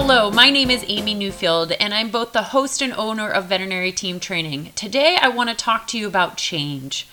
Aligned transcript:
Hello, 0.00 0.30
my 0.30 0.48
name 0.48 0.70
is 0.70 0.84
Amy 0.86 1.12
Newfield, 1.12 1.74
and 1.80 1.92
I'm 1.92 2.12
both 2.12 2.32
the 2.32 2.54
host 2.54 2.80
and 2.80 2.92
owner 2.92 3.28
of 3.28 3.46
Veterinary 3.46 3.90
Team 3.90 4.20
Training. 4.20 4.70
Today, 4.76 5.18
I 5.20 5.28
want 5.28 5.50
to 5.50 5.56
talk 5.56 5.88
to 5.88 5.98
you 5.98 6.06
about 6.06 6.36
change. 6.36 7.08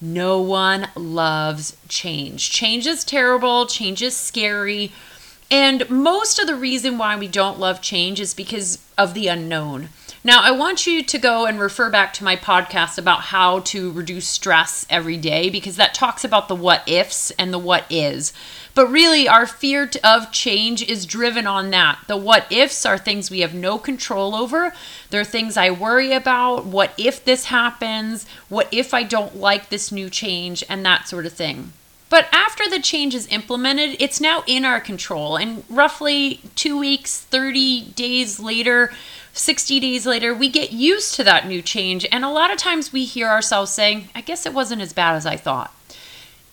No 0.00 0.40
one 0.40 0.86
loves 0.94 1.76
change. 1.88 2.48
Change 2.52 2.86
is 2.86 3.02
terrible, 3.02 3.66
change 3.66 4.02
is 4.02 4.16
scary, 4.16 4.92
and 5.50 5.90
most 5.90 6.38
of 6.38 6.46
the 6.46 6.54
reason 6.54 6.96
why 6.96 7.16
we 7.16 7.26
don't 7.26 7.58
love 7.58 7.82
change 7.82 8.20
is 8.20 8.34
because 8.34 8.78
of 8.96 9.14
the 9.14 9.26
unknown. 9.26 9.88
Now, 10.22 10.42
I 10.42 10.50
want 10.50 10.86
you 10.86 11.02
to 11.02 11.18
go 11.18 11.46
and 11.46 11.58
refer 11.58 11.90
back 11.90 12.12
to 12.14 12.24
my 12.24 12.36
podcast 12.36 12.98
about 12.98 13.20
how 13.20 13.60
to 13.60 13.90
reduce 13.90 14.28
stress 14.28 14.86
every 14.88 15.16
day 15.16 15.48
because 15.48 15.76
that 15.76 15.94
talks 15.94 16.24
about 16.24 16.46
the 16.46 16.54
what 16.54 16.88
ifs 16.88 17.32
and 17.32 17.52
the 17.52 17.58
what 17.58 17.84
is. 17.90 18.32
But 18.78 18.92
really, 18.92 19.26
our 19.26 19.44
fear 19.44 19.90
of 20.04 20.30
change 20.30 20.88
is 20.88 21.04
driven 21.04 21.48
on 21.48 21.70
that. 21.70 21.98
The 22.06 22.16
what 22.16 22.46
ifs 22.48 22.86
are 22.86 22.96
things 22.96 23.28
we 23.28 23.40
have 23.40 23.52
no 23.52 23.76
control 23.76 24.36
over. 24.36 24.72
They're 25.10 25.24
things 25.24 25.56
I 25.56 25.72
worry 25.72 26.12
about. 26.12 26.64
What 26.64 26.92
if 26.96 27.24
this 27.24 27.46
happens? 27.46 28.24
What 28.48 28.68
if 28.70 28.94
I 28.94 29.02
don't 29.02 29.34
like 29.34 29.68
this 29.68 29.90
new 29.90 30.08
change? 30.08 30.62
And 30.68 30.86
that 30.86 31.08
sort 31.08 31.26
of 31.26 31.32
thing. 31.32 31.72
But 32.08 32.28
after 32.30 32.70
the 32.70 32.78
change 32.78 33.16
is 33.16 33.26
implemented, 33.32 33.96
it's 33.98 34.20
now 34.20 34.44
in 34.46 34.64
our 34.64 34.78
control. 34.78 35.36
And 35.36 35.64
roughly 35.68 36.40
two 36.54 36.78
weeks, 36.78 37.20
30 37.20 37.80
days 37.96 38.38
later, 38.38 38.92
60 39.32 39.80
days 39.80 40.06
later, 40.06 40.32
we 40.32 40.48
get 40.48 40.70
used 40.70 41.16
to 41.16 41.24
that 41.24 41.48
new 41.48 41.62
change. 41.62 42.06
And 42.12 42.24
a 42.24 42.30
lot 42.30 42.52
of 42.52 42.58
times 42.58 42.92
we 42.92 43.04
hear 43.04 43.26
ourselves 43.26 43.72
saying, 43.72 44.10
I 44.14 44.20
guess 44.20 44.46
it 44.46 44.54
wasn't 44.54 44.82
as 44.82 44.92
bad 44.92 45.16
as 45.16 45.26
I 45.26 45.34
thought. 45.34 45.74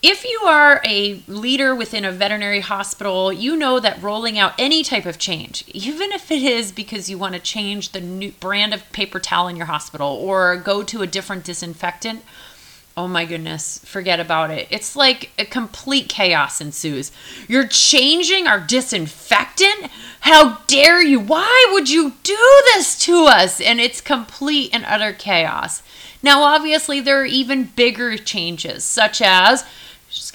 If 0.01 0.23
you 0.23 0.41
are 0.45 0.81
a 0.85 1.23
leader 1.27 1.73
within 1.73 2.05
a 2.05 2.11
veterinary 2.11 2.59
hospital, 2.59 3.33
you 3.33 3.55
know 3.55 3.79
that 3.79 4.01
rolling 4.03 4.37
out 4.37 4.53
any 4.59 4.83
type 4.83 5.05
of 5.05 5.17
change, 5.17 5.63
even 5.69 6.11
if 6.11 6.29
it 6.29 6.43
is 6.43 6.71
because 6.71 7.09
you 7.09 7.17
want 7.17 7.33
to 7.33 7.39
change 7.39 7.91
the 7.91 8.01
new 8.01 8.31
brand 8.33 8.73
of 8.73 8.91
paper 8.91 9.19
towel 9.19 9.47
in 9.47 9.55
your 9.55 9.65
hospital 9.65 10.07
or 10.07 10.57
go 10.57 10.83
to 10.83 11.01
a 11.01 11.07
different 11.07 11.43
disinfectant, 11.43 12.21
oh 12.97 13.07
my 13.07 13.25
goodness, 13.25 13.79
forget 13.79 14.19
about 14.19 14.51
it. 14.51 14.67
It's 14.69 14.95
like 14.95 15.31
a 15.39 15.45
complete 15.45 16.07
chaos 16.07 16.61
ensues. 16.61 17.11
You're 17.47 17.67
changing 17.67 18.47
our 18.47 18.59
disinfectant? 18.59 19.89
How 20.21 20.59
dare 20.67 21.03
you? 21.03 21.19
Why 21.19 21.69
would 21.73 21.89
you 21.89 22.13
do 22.23 22.61
this 22.73 22.97
to 22.99 23.25
us? 23.25 23.59
And 23.59 23.81
it's 23.81 24.01
complete 24.01 24.69
and 24.73 24.85
utter 24.85 25.13
chaos. 25.13 25.81
Now, 26.23 26.43
obviously, 26.43 27.01
there 27.01 27.21
are 27.21 27.25
even 27.25 27.71
bigger 27.75 28.17
changes, 28.17 28.83
such 28.83 29.21
as 29.21 29.65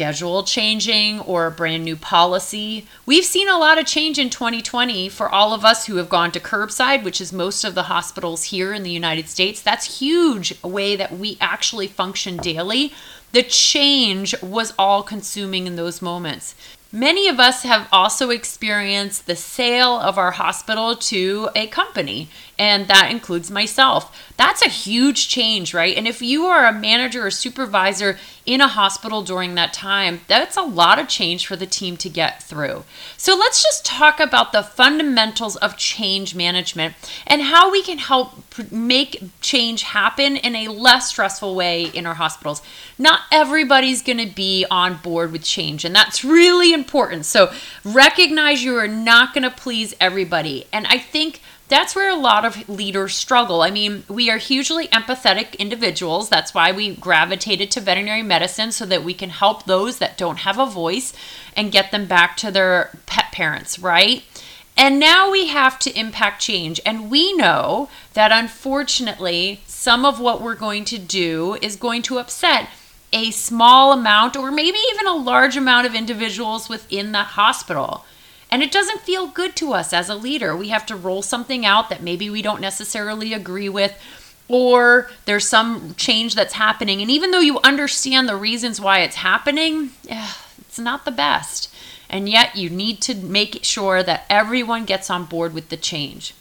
schedule 0.01 0.43
changing 0.43 1.20
or 1.20 1.45
a 1.45 1.51
brand 1.51 1.84
new 1.84 1.95
policy. 1.95 2.87
We've 3.05 3.23
seen 3.23 3.51
a 3.51 3.59
lot 3.59 3.77
of 3.77 3.84
change 3.84 4.19
in 4.19 4.31
2020 4.31 5.11
for 5.11 5.29
all 5.29 5.53
of 5.53 5.62
us 5.62 5.84
who 5.84 5.97
have 5.97 6.09
gone 6.09 6.33
to 6.33 6.41
curbside, 6.41 7.05
which 7.05 7.20
is 7.20 7.34
most 7.34 7.65
of 7.65 7.75
the 7.75 7.83
hospitals 7.83 8.45
here 8.45 8.73
in 8.73 8.83
the 8.83 8.91
United 8.91 9.28
States. 9.28 9.61
That's 9.61 9.98
huge 9.98 10.55
a 10.65 10.69
way 10.69 10.97
that 10.97 11.19
we 11.19 11.37
actually 11.39 11.87
function 11.87 12.39
daily. 12.39 12.95
The 13.33 13.43
change 13.43 14.34
was 14.43 14.73
all 14.78 15.03
consuming 15.03 15.67
in 15.67 15.77
those 15.77 16.01
moments. 16.01 16.55
Many 16.93 17.28
of 17.28 17.39
us 17.39 17.62
have 17.65 17.87
also 17.93 18.31
experienced 18.31 19.27
the 19.27 19.37
sale 19.37 20.01
of 20.01 20.17
our 20.17 20.33
hospital 20.33 20.97
to 20.97 21.51
a 21.55 21.67
company, 21.67 22.31
and 22.61 22.89
that 22.89 23.11
includes 23.11 23.50
myself. 23.50 24.14
That's 24.36 24.61
a 24.61 24.69
huge 24.69 25.28
change, 25.28 25.72
right? 25.72 25.97
And 25.97 26.06
if 26.06 26.20
you 26.20 26.44
are 26.44 26.66
a 26.66 26.72
manager 26.78 27.27
or 27.27 27.30
supervisor 27.30 28.19
in 28.44 28.61
a 28.61 28.69
hospital 28.69 29.22
during 29.22 29.55
that 29.55 29.72
time, 29.72 30.20
that's 30.28 30.58
a 30.58 30.62
lot 30.62 30.98
of 30.98 31.08
change 31.08 31.47
for 31.47 31.56
the 31.56 31.66
team 31.66 31.97
to 31.97 32.11
get 32.11 32.42
through. 32.42 32.84
So 33.16 33.34
let's 33.34 33.62
just 33.62 33.86
talk 33.86 34.20
about 34.20 34.53
the 34.53 34.62
fundamentals 34.62 35.56
of 35.56 35.78
change 35.78 36.34
management 36.34 36.94
and 37.27 37.41
how 37.41 37.70
we 37.72 37.83
can 37.83 37.97
help 37.97 38.33
make 38.70 39.22
change 39.41 39.82
happen 39.82 40.37
in 40.37 40.54
a 40.54 40.69
less 40.69 41.09
stressful 41.09 41.54
way 41.54 41.84
in 41.84 42.04
our 42.04 42.15
hospitals. 42.15 42.60
Not 42.99 43.20
everybody's 43.32 44.03
going 44.03 44.19
to 44.19 44.34
be 44.34 44.66
on 44.70 44.99
board 44.99 45.32
with 45.32 45.44
change, 45.44 45.87
and 45.87 45.97
that's 45.97 46.25
really 46.25 46.75
important. 46.75 47.25
So 47.25 47.54
recognize 47.84 48.62
you 48.62 48.76
are 48.76 48.87
not 48.87 49.32
going 49.32 49.44
to 49.44 49.50
please 49.50 49.94
everybody. 49.99 50.66
And 50.75 50.87
I 50.87 50.99
think 50.99 51.41
that's 51.70 51.94
where 51.94 52.10
a 52.10 52.16
lot 52.16 52.44
of 52.44 52.69
leaders 52.69 53.14
struggle. 53.14 53.62
I 53.62 53.70
mean, 53.70 54.03
we 54.08 54.28
are 54.28 54.36
hugely 54.36 54.88
empathetic 54.88 55.58
individuals. 55.58 56.28
That's 56.28 56.53
why 56.53 56.72
we 56.72 56.94
gravitated 56.97 57.70
to 57.70 57.81
veterinary 57.81 58.22
medicine 58.22 58.72
so 58.72 58.84
that 58.86 59.04
we 59.04 59.14
can 59.14 59.31
help 59.31 59.64
those 59.64 59.98
that 59.98 60.19
don't 60.19 60.41
have 60.41 60.58
a 60.58 60.66
voice 60.66 61.14
and 61.56 61.72
get 61.72 61.92
them 61.92 62.06
back 62.06 62.36
to 62.38 62.50
their 62.50 62.91
pet 63.06 63.32
parents, 63.32 63.78
right? 63.78 64.25
And 64.76 64.98
now 64.98 65.31
we 65.31 65.47
have 65.47 65.78
to 65.81 65.98
impact 65.98 66.42
change. 66.42 66.81
And 66.84 67.10
we 67.10 67.32
know 67.34 67.88
that 68.14 68.32
unfortunately, 68.32 69.60
some 69.66 70.04
of 70.04 70.20
what 70.20 70.42
we're 70.42 70.54
going 70.54 70.84
to 70.87 70.98
do 70.98 71.56
is 71.62 71.76
going 71.76 72.02
to 72.02 72.19
upset 72.19 72.69
a 73.12 73.31
small 73.31 73.92
amount 73.92 74.37
or 74.37 74.50
maybe 74.50 74.78
even 74.92 75.06
a 75.06 75.14
large 75.14 75.56
amount 75.56 75.87
of 75.87 75.94
individuals 75.94 76.69
within 76.69 77.12
the 77.12 77.22
hospital. 77.22 78.04
And 78.50 78.62
it 78.62 78.72
doesn't 78.72 79.03
feel 79.03 79.28
good 79.28 79.55
to 79.56 79.72
us 79.72 79.93
as 79.93 80.09
a 80.09 80.15
leader. 80.15 80.56
We 80.56 80.69
have 80.69 80.84
to 80.87 80.97
roll 80.97 81.22
something 81.22 81.65
out 81.65 81.88
that 81.88 82.03
maybe 82.03 82.28
we 82.28 82.43
don't 82.43 82.61
necessarily 82.61 83.33
agree 83.33 83.69
with, 83.69 83.97
or 84.49 85.09
there's 85.25 85.49
some 85.49 85.94
change 85.94 86.34
that's 86.34 86.55
happening. 86.55 87.00
And 87.00 87.11
even 87.11 87.31
though 87.31 87.41
you 87.41 87.61
understand 87.61 88.28
the 88.28 88.37
reasons 88.37 88.81
why 88.81 89.00
it's 89.00 89.16
happening, 89.16 89.91
eh, 90.09 90.33
it's 90.59 90.78
not 90.78 91.05
the 91.05 91.12
best. 91.12 91.72
And 92.09 92.28
yet 92.28 92.56
you 92.56 92.69
need 92.69 93.00
to 93.03 93.15
make 93.15 93.62
sure 93.62 94.03
that 94.03 94.27
everyone 94.28 94.84
gets 94.84 95.11
on 95.11 95.27
board 95.27 95.55
with 95.55 95.69
the 95.69 95.77
change. 95.77 96.34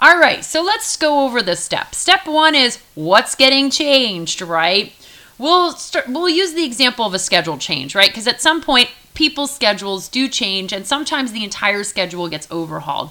All 0.00 0.18
right, 0.18 0.44
so 0.44 0.62
let's 0.62 0.96
go 0.98 1.24
over 1.24 1.40
the 1.40 1.56
steps. 1.56 1.96
Step 1.96 2.26
one 2.26 2.54
is 2.54 2.78
what's 2.94 3.34
getting 3.34 3.70
changed, 3.70 4.42
right? 4.42 4.92
We'll 5.38 5.72
start, 5.72 6.08
we'll 6.08 6.28
use 6.28 6.52
the 6.52 6.66
example 6.66 7.06
of 7.06 7.14
a 7.14 7.18
schedule 7.18 7.56
change, 7.56 7.94
right? 7.94 8.10
Because 8.10 8.26
at 8.26 8.42
some 8.42 8.60
point 8.60 8.90
people's 9.14 9.54
schedules 9.54 10.08
do 10.08 10.28
change, 10.28 10.72
and 10.72 10.86
sometimes 10.86 11.32
the 11.32 11.44
entire 11.44 11.84
schedule 11.84 12.28
gets 12.28 12.50
overhauled. 12.50 13.10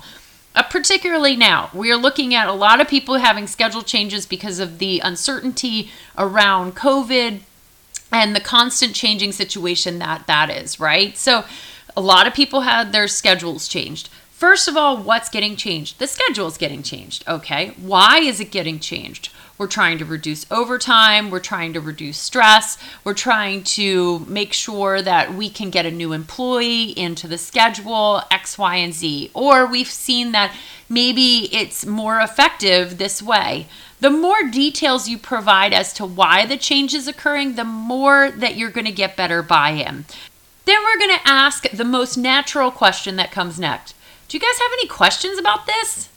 Uh, 0.55 0.61
particularly 0.63 1.35
now, 1.35 1.69
we 1.73 1.91
are 1.91 1.97
looking 1.97 2.35
at 2.35 2.47
a 2.47 2.53
lot 2.53 2.79
of 2.79 2.87
people 2.87 3.15
having 3.15 3.47
schedule 3.47 3.81
changes 3.81 4.25
because 4.25 4.59
of 4.59 4.77
the 4.77 4.99
uncertainty 4.99 5.89
around 6.17 6.75
COVID 6.75 7.39
and 8.11 8.35
the 8.35 8.39
constant 8.39 8.93
changing 8.93 9.31
situation 9.31 9.97
that 9.97 10.27
that 10.27 10.51
is, 10.51 10.79
right? 10.79 11.17
So, 11.17 11.45
a 11.95 12.01
lot 12.01 12.27
of 12.27 12.33
people 12.33 12.61
had 12.61 12.91
their 12.91 13.07
schedules 13.07 13.67
changed. 13.67 14.09
First 14.31 14.67
of 14.67 14.75
all, 14.75 14.97
what's 14.97 15.29
getting 15.29 15.55
changed? 15.55 15.99
The 15.99 16.07
schedule 16.07 16.47
is 16.47 16.57
getting 16.57 16.83
changed. 16.83 17.23
Okay. 17.27 17.73
Why 17.77 18.19
is 18.19 18.39
it 18.39 18.51
getting 18.51 18.79
changed? 18.79 19.29
We're 19.63 19.67
trying 19.67 19.97
to 19.99 20.05
reduce 20.05 20.45
overtime. 20.51 21.29
We're 21.29 21.39
trying 21.39 21.71
to 21.71 21.79
reduce 21.79 22.17
stress. 22.17 22.77
We're 23.05 23.13
trying 23.13 23.63
to 23.63 24.19
make 24.27 24.51
sure 24.51 25.01
that 25.01 25.35
we 25.35 25.49
can 25.49 25.69
get 25.69 25.85
a 25.85 25.91
new 25.91 26.11
employee 26.11 26.87
into 26.87 27.29
the 27.29 27.37
schedule, 27.37 28.23
X, 28.29 28.57
Y, 28.57 28.75
and 28.75 28.93
Z. 28.93 29.31
Or 29.33 29.65
we've 29.65 29.87
seen 29.87 30.33
that 30.33 30.53
maybe 30.89 31.47
it's 31.55 31.85
more 31.85 32.19
effective 32.19 32.97
this 32.97 33.23
way. 33.23 33.67
The 34.01 34.09
more 34.09 34.43
details 34.43 35.07
you 35.07 35.17
provide 35.17 35.71
as 35.71 35.93
to 35.93 36.05
why 36.05 36.45
the 36.45 36.57
change 36.57 36.93
is 36.93 37.07
occurring, 37.07 37.55
the 37.55 37.63
more 37.63 38.31
that 38.31 38.57
you're 38.57 38.69
going 38.69 38.83
to 38.83 38.91
get 38.91 39.15
better 39.15 39.41
buy 39.41 39.69
in. 39.69 40.03
Then 40.65 40.83
we're 40.83 40.99
going 40.99 41.17
to 41.17 41.25
ask 41.25 41.69
the 41.69 41.85
most 41.85 42.17
natural 42.17 42.69
question 42.69 43.15
that 43.15 43.31
comes 43.31 43.57
next. 43.57 43.95
Do 44.27 44.35
you 44.35 44.41
guys 44.41 44.59
have 44.59 44.73
any 44.73 44.89
questions 44.89 45.39
about 45.39 45.67
this? 45.67 46.09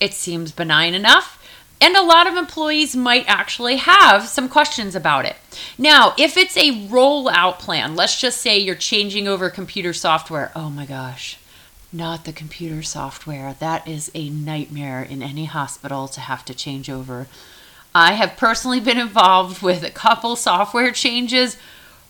It 0.00 0.14
seems 0.14 0.50
benign 0.50 0.94
enough. 0.94 1.42
And 1.80 1.94
a 1.94 2.02
lot 2.02 2.26
of 2.26 2.36
employees 2.36 2.96
might 2.96 3.24
actually 3.26 3.76
have 3.76 4.28
some 4.28 4.48
questions 4.48 4.94
about 4.94 5.26
it. 5.26 5.36
Now, 5.76 6.14
if 6.18 6.36
it's 6.36 6.56
a 6.56 6.86
rollout 6.88 7.58
plan, 7.58 7.94
let's 7.94 8.18
just 8.18 8.40
say 8.40 8.58
you're 8.58 8.74
changing 8.74 9.28
over 9.28 9.50
computer 9.50 9.92
software. 9.92 10.52
Oh 10.56 10.70
my 10.70 10.86
gosh, 10.86 11.38
not 11.92 12.24
the 12.24 12.32
computer 12.32 12.82
software. 12.82 13.54
That 13.58 13.86
is 13.86 14.10
a 14.14 14.30
nightmare 14.30 15.02
in 15.02 15.22
any 15.22 15.44
hospital 15.44 16.08
to 16.08 16.20
have 16.20 16.44
to 16.46 16.54
change 16.54 16.88
over. 16.88 17.26
I 17.94 18.12
have 18.12 18.36
personally 18.36 18.80
been 18.80 18.98
involved 18.98 19.62
with 19.62 19.82
a 19.82 19.90
couple 19.90 20.36
software 20.36 20.92
changes. 20.92 21.56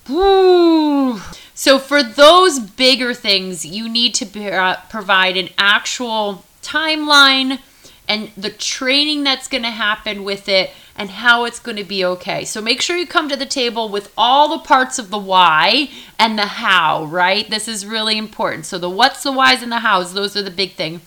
Woo! 0.09 1.21
So, 1.55 1.79
for 1.79 2.03
those 2.03 2.61
bigger 2.61 3.15
things, 3.15 3.65
you 3.65 3.89
need 3.89 4.15
to 4.17 4.51
uh, 4.51 4.81
provide 4.89 5.37
an 5.37 5.49
actual 5.59 6.45
timeline 6.63 7.61
and 8.09 8.31
the 8.37 8.51
training 8.51 9.25
that's 9.25 9.49
going 9.49 9.65
to 9.65 9.71
happen 9.71 10.25
with 10.25 10.49
it 10.49 10.71
and 10.97 11.11
how 11.11 11.45
it's 11.45 11.59
going 11.59 11.77
to 11.77 11.85
be 11.85 12.05
okay. 12.05 12.45
So 12.45 12.61
make 12.61 12.81
sure 12.81 12.97
you 12.97 13.07
come 13.07 13.29
to 13.29 13.37
the 13.37 13.47
table 13.47 13.89
with 13.89 14.13
all 14.17 14.49
the 14.49 14.65
parts 14.65 14.99
of 14.99 15.11
the 15.11 15.19
why 15.19 15.91
and 16.19 16.39
the 16.39 16.47
how, 16.47 17.05
right? 17.05 17.49
This 17.49 17.69
is 17.69 17.85
really 17.85 18.17
important. 18.17 18.67
So 18.67 18.79
the 18.79 18.89
what's, 18.89 19.23
the 19.23 19.33
whys, 19.33 19.63
and 19.63 19.73
the 19.73 19.81
hows, 19.81 20.15
those 20.15 20.37
are 20.37 20.43
the 20.43 20.51
big 20.51 20.73
thing. 20.73 21.01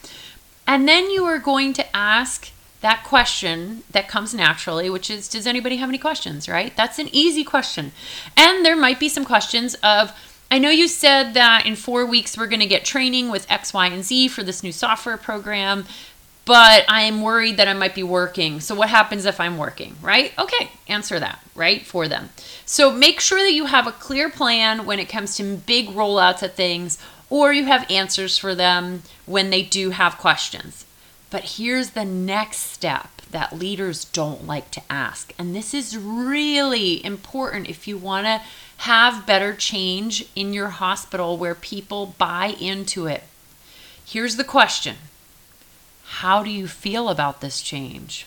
And 0.68 0.88
then 0.88 1.10
you 1.10 1.26
are 1.26 1.40
going 1.40 1.74
to 1.74 1.96
ask 1.96 2.52
that 2.82 3.04
question 3.04 3.84
that 3.92 4.08
comes 4.08 4.34
naturally, 4.34 4.90
which 4.90 5.10
is 5.10 5.28
Does 5.28 5.48
anybody 5.48 5.78
have 5.78 5.90
any 5.90 5.98
questions, 5.98 6.48
right? 6.48 6.76
That's 6.78 7.00
an 7.00 7.10
easy 7.12 7.44
question. 7.44 7.92
And 8.38 8.66
there 8.66 8.78
might 8.78 9.00
be 9.00 9.10
some 9.10 9.26
questions 9.26 9.76
of, 9.84 10.14
I 10.52 10.60
know 10.60 10.70
you 10.70 10.88
said 10.88 11.34
that 11.34 11.66
in 11.66 11.76
four 11.76 12.06
weeks 12.06 12.38
we're 12.38 12.48
going 12.48 12.62
to 12.62 12.66
get 12.66 12.86
training 12.86 13.30
with 13.30 13.50
X, 13.52 13.74
Y, 13.74 13.88
and 13.88 14.04
Z 14.04 14.30
for 14.30 14.44
this 14.44 14.64
new 14.64 14.72
software 14.72 15.18
program, 15.18 15.86
but 16.50 16.84
I'm 16.88 17.22
worried 17.22 17.58
that 17.58 17.68
I 17.68 17.74
might 17.74 17.94
be 17.94 18.02
working. 18.02 18.60
So, 18.60 18.74
what 18.74 18.90
happens 18.90 19.26
if 19.26 19.40
I'm 19.40 19.60
working, 19.60 19.96
right? 20.02 20.34
Okay, 20.40 20.72
answer 20.88 21.20
that, 21.20 21.44
right, 21.54 21.86
for 21.86 22.08
them. 22.08 22.30
So, 22.66 22.92
make 22.92 23.20
sure 23.20 23.38
that 23.38 23.54
you 23.54 23.68
have 23.68 23.86
a 23.86 23.92
clear 23.92 24.32
plan 24.32 24.88
when 24.88 24.98
it 24.98 25.10
comes 25.10 25.38
to 25.38 25.58
big 25.58 25.90
rollouts 25.90 26.42
of 26.42 26.56
things, 26.56 26.98
or 27.30 27.54
you 27.54 27.66
have 27.66 27.86
answers 27.92 28.40
for 28.40 28.56
them 28.56 29.04
when 29.28 29.52
they 29.52 29.62
do 29.62 29.92
have 29.92 30.18
questions. 30.18 30.88
But 31.30 31.58
here's 31.58 31.92
the 31.92 32.04
next 32.04 32.58
step 32.58 33.22
that 33.30 33.60
leaders 33.60 34.06
don't 34.06 34.48
like 34.48 34.72
to 34.72 34.82
ask. 34.90 35.32
And 35.38 35.56
this 35.56 35.76
is 35.76 35.96
really 35.96 37.06
important 37.06 37.70
if 37.70 37.88
you 37.88 37.96
want 37.96 38.26
to 38.26 38.42
have 38.78 39.28
better 39.28 39.54
change 39.54 40.26
in 40.36 40.54
your 40.54 40.70
hospital 40.70 41.38
where 41.38 41.54
people 41.54 42.16
buy 42.18 42.56
into 42.60 43.06
it. 43.06 43.22
Here's 44.04 44.38
the 44.38 44.44
question 44.44 44.96
How 46.10 46.44
do 46.44 46.50
you 46.50 46.68
feel 46.68 47.08
about 47.08 47.40
this 47.40 47.62
change? 47.62 48.26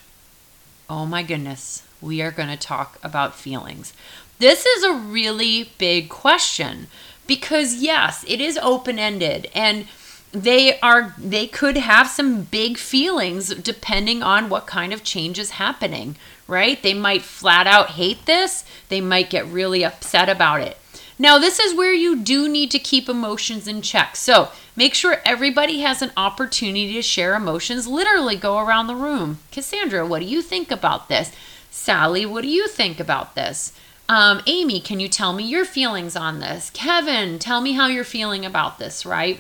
Oh 0.89 1.05
my 1.05 1.23
goodness, 1.23 1.83
we 2.01 2.23
are 2.23 2.31
going 2.31 2.49
to 2.49 2.57
talk 2.57 2.99
about 3.03 3.35
feelings. 3.35 3.93
This 4.39 4.65
is 4.65 4.83
a 4.83 4.95
really 4.95 5.71
big 5.79 6.09
question 6.09 6.87
because, 7.27 7.83
yes, 7.83 8.25
it 8.27 8.41
is 8.41 8.57
open 8.59 8.99
ended 8.99 9.51
and 9.55 9.87
they 10.33 10.81
are 10.81 11.15
they 11.19 11.47
could 11.47 11.77
have 11.77 12.09
some 12.09 12.43
big 12.45 12.79
feelings 12.79 13.55
depending 13.57 14.23
on 14.23 14.49
what 14.49 14.67
kind 14.67 14.93
of 14.95 15.05
change 15.05 15.39
is 15.39 15.51
happening 15.51 16.17
right 16.49 16.83
they 16.83 16.95
might 16.95 17.21
flat 17.21 17.67
out 17.67 17.91
hate 17.91 18.25
this 18.25 18.65
they 18.89 18.99
might 18.99 19.29
get 19.29 19.45
really 19.45 19.85
upset 19.85 20.31
about 20.31 20.63
it 20.63 20.79
now 21.23 21.39
this 21.39 21.61
is 21.61 21.73
where 21.73 21.95
you 21.95 22.17
do 22.17 22.49
need 22.49 22.73
to 22.73 22.81
keep 22.81 23.09
emotions 23.09 23.69
in 23.69 23.81
check. 23.81 24.17
So 24.17 24.49
make 24.75 24.93
sure 24.93 25.23
everybody 25.25 25.79
has 25.83 26.03
an 26.03 26.11
opportunity 26.17 26.95
to 26.95 27.03
share 27.03 27.37
emotions. 27.37 27.87
Literally 27.87 28.35
go 28.35 28.59
around 28.59 28.89
the 28.89 28.97
room. 28.97 29.39
Cassandra 29.53 30.05
what 30.05 30.19
do 30.19 30.27
you 30.27 30.43
think 30.43 30.73
about 30.73 31.09
this? 31.09 31.31
Sally 31.71 32.27
what 32.27 32.43
do 32.43 32.49
you 32.49 32.67
think 32.67 32.99
about 32.99 33.37
this? 33.37 33.73
Um, 34.09 34.43
amy 34.49 34.81
can 34.81 34.99
you 34.99 35.09
tell 35.09 35.33
me 35.33 35.45
your 35.45 35.65
feelings 35.65 36.17
on 36.17 36.41
this? 36.41 36.71
Kevin 36.71 37.39
tell 37.39 37.61
me 37.61 37.75
how 37.75 37.87
you're 37.87 38.03
feeling 38.03 38.45
about 38.45 38.81
this 38.81 39.07
right? 39.07 39.39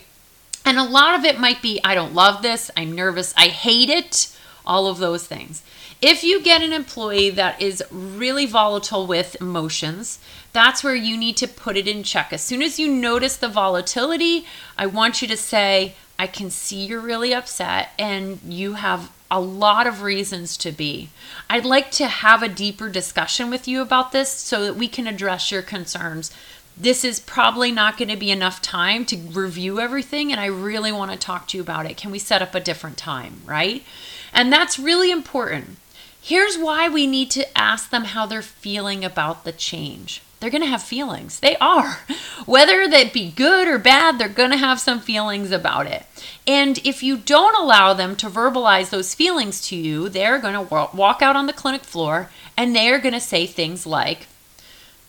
And 0.64 0.78
a 0.78 0.84
lot 0.84 1.18
of 1.18 1.24
it 1.24 1.40
might 1.40 1.60
be 1.60 1.80
I 1.82 1.96
don't 1.96 2.14
love 2.14 2.42
this, 2.42 2.70
I'm 2.76 2.92
nervous, 2.92 3.34
I 3.36 3.48
hate 3.48 3.88
it, 3.88 4.32
all 4.64 4.86
of 4.86 4.98
those 4.98 5.26
things. 5.26 5.64
If 6.00 6.24
you 6.24 6.42
get 6.42 6.62
an 6.62 6.72
employee 6.72 7.30
that 7.30 7.62
is 7.62 7.82
really 7.90 8.44
volatile 8.44 9.06
with 9.06 9.36
emotions, 9.40 10.18
that's 10.52 10.84
where 10.84 10.94
you 10.94 11.16
need 11.16 11.36
to 11.38 11.48
put 11.48 11.76
it 11.76 11.88
in 11.88 12.02
check. 12.02 12.32
As 12.32 12.42
soon 12.42 12.62
as 12.62 12.78
you 12.78 12.88
notice 12.88 13.36
the 13.36 13.48
volatility, 13.48 14.44
I 14.76 14.86
want 14.86 15.22
you 15.22 15.28
to 15.28 15.36
say, 15.36 15.94
I 16.18 16.26
can 16.26 16.50
see 16.50 16.84
you're 16.84 17.00
really 17.00 17.34
upset 17.34 17.90
and 17.98 18.40
you 18.44 18.74
have 18.74 19.10
a 19.30 19.40
lot 19.40 19.86
of 19.86 20.02
reasons 20.02 20.56
to 20.58 20.72
be. 20.72 21.08
I'd 21.48 21.64
like 21.64 21.90
to 21.92 22.06
have 22.06 22.42
a 22.42 22.48
deeper 22.48 22.90
discussion 22.90 23.48
with 23.48 23.66
you 23.66 23.80
about 23.80 24.12
this 24.12 24.30
so 24.30 24.64
that 24.64 24.76
we 24.76 24.88
can 24.88 25.06
address 25.06 25.50
your 25.50 25.62
concerns 25.62 26.30
this 26.76 27.04
is 27.04 27.20
probably 27.20 27.70
not 27.70 27.98
going 27.98 28.08
to 28.08 28.16
be 28.16 28.30
enough 28.30 28.62
time 28.62 29.04
to 29.06 29.16
review 29.16 29.78
everything 29.78 30.32
and 30.32 30.40
I 30.40 30.46
really 30.46 30.92
want 30.92 31.12
to 31.12 31.18
talk 31.18 31.48
to 31.48 31.56
you 31.56 31.62
about 31.62 31.86
it. 31.86 31.96
Can 31.96 32.10
we 32.10 32.18
set 32.18 32.42
up 32.42 32.54
a 32.54 32.60
different 32.60 32.96
time, 32.96 33.42
right? 33.44 33.84
And 34.32 34.52
that's 34.52 34.78
really 34.78 35.10
important. 35.10 35.76
Here's 36.20 36.56
why 36.56 36.88
we 36.88 37.06
need 37.06 37.30
to 37.32 37.58
ask 37.58 37.90
them 37.90 38.04
how 38.04 38.26
they're 38.26 38.42
feeling 38.42 39.04
about 39.04 39.44
the 39.44 39.52
change. 39.52 40.22
They're 40.42 40.50
going 40.50 40.62
to 40.62 40.68
have 40.68 40.82
feelings. 40.82 41.38
They 41.38 41.56
are. 41.58 42.00
Whether 42.46 42.88
that 42.88 43.12
be 43.12 43.30
good 43.30 43.68
or 43.68 43.78
bad, 43.78 44.18
they're 44.18 44.28
going 44.28 44.50
to 44.50 44.56
have 44.56 44.80
some 44.80 44.98
feelings 44.98 45.52
about 45.52 45.86
it. 45.86 46.04
And 46.48 46.78
if 46.84 47.00
you 47.00 47.16
don't 47.16 47.56
allow 47.56 47.94
them 47.94 48.16
to 48.16 48.28
verbalize 48.28 48.90
those 48.90 49.14
feelings 49.14 49.64
to 49.68 49.76
you, 49.76 50.08
they're 50.08 50.40
going 50.40 50.54
to 50.54 50.88
walk 50.92 51.22
out 51.22 51.36
on 51.36 51.46
the 51.46 51.52
clinic 51.52 51.82
floor 51.82 52.28
and 52.56 52.74
they're 52.74 52.98
going 52.98 53.14
to 53.14 53.20
say 53.20 53.46
things 53.46 53.86
like, 53.86 54.26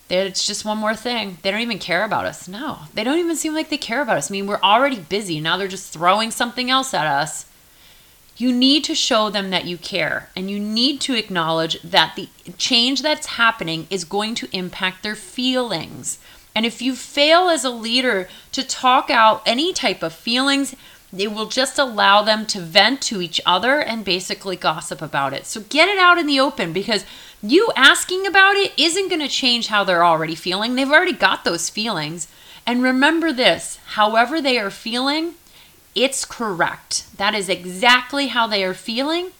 it's 0.08 0.46
just 0.46 0.64
one 0.64 0.78
more 0.78 0.94
thing. 0.94 1.38
They 1.42 1.50
don't 1.50 1.62
even 1.62 1.80
care 1.80 2.04
about 2.04 2.26
us. 2.26 2.46
No, 2.46 2.82
they 2.94 3.02
don't 3.02 3.18
even 3.18 3.34
seem 3.34 3.54
like 3.54 3.70
they 3.70 3.76
care 3.76 4.02
about 4.02 4.18
us. 4.18 4.30
I 4.30 4.32
mean, 4.32 4.46
we're 4.46 4.60
already 4.60 5.00
busy. 5.00 5.40
Now 5.40 5.56
they're 5.56 5.66
just 5.66 5.92
throwing 5.92 6.30
something 6.30 6.70
else 6.70 6.94
at 6.94 7.08
us. 7.08 7.46
You 8.36 8.52
need 8.52 8.82
to 8.84 8.94
show 8.94 9.30
them 9.30 9.50
that 9.50 9.64
you 9.64 9.78
care 9.78 10.28
and 10.34 10.50
you 10.50 10.58
need 10.58 11.00
to 11.02 11.16
acknowledge 11.16 11.80
that 11.82 12.16
the 12.16 12.28
change 12.58 13.02
that's 13.02 13.26
happening 13.26 13.86
is 13.90 14.04
going 14.04 14.34
to 14.36 14.48
impact 14.52 15.02
their 15.02 15.14
feelings. 15.14 16.18
And 16.54 16.66
if 16.66 16.82
you 16.82 16.94
fail 16.94 17.48
as 17.48 17.64
a 17.64 17.70
leader 17.70 18.28
to 18.52 18.62
talk 18.62 19.10
out 19.10 19.42
any 19.46 19.72
type 19.72 20.02
of 20.02 20.12
feelings, 20.12 20.74
they 21.12 21.28
will 21.28 21.46
just 21.46 21.78
allow 21.78 22.22
them 22.22 22.44
to 22.46 22.60
vent 22.60 23.00
to 23.02 23.22
each 23.22 23.40
other 23.46 23.80
and 23.80 24.04
basically 24.04 24.56
gossip 24.56 25.00
about 25.00 25.32
it. 25.32 25.46
So 25.46 25.60
get 25.60 25.88
it 25.88 25.98
out 25.98 26.18
in 26.18 26.26
the 26.26 26.40
open 26.40 26.72
because 26.72 27.04
you 27.40 27.70
asking 27.76 28.26
about 28.26 28.56
it 28.56 28.72
isn't 28.76 29.08
going 29.08 29.20
to 29.20 29.28
change 29.28 29.68
how 29.68 29.84
they're 29.84 30.04
already 30.04 30.34
feeling. 30.34 30.74
They've 30.74 30.90
already 30.90 31.12
got 31.12 31.44
those 31.44 31.70
feelings. 31.70 32.26
And 32.66 32.82
remember 32.82 33.32
this 33.32 33.78
however 33.86 34.40
they 34.40 34.58
are 34.58 34.70
feeling, 34.70 35.34
it's 35.94 36.24
correct. 36.24 37.06
That 37.16 37.34
is 37.34 37.48
exactly 37.48 38.28
how 38.28 38.46
they 38.46 38.64
are 38.64 38.74
feeling. 38.74 39.30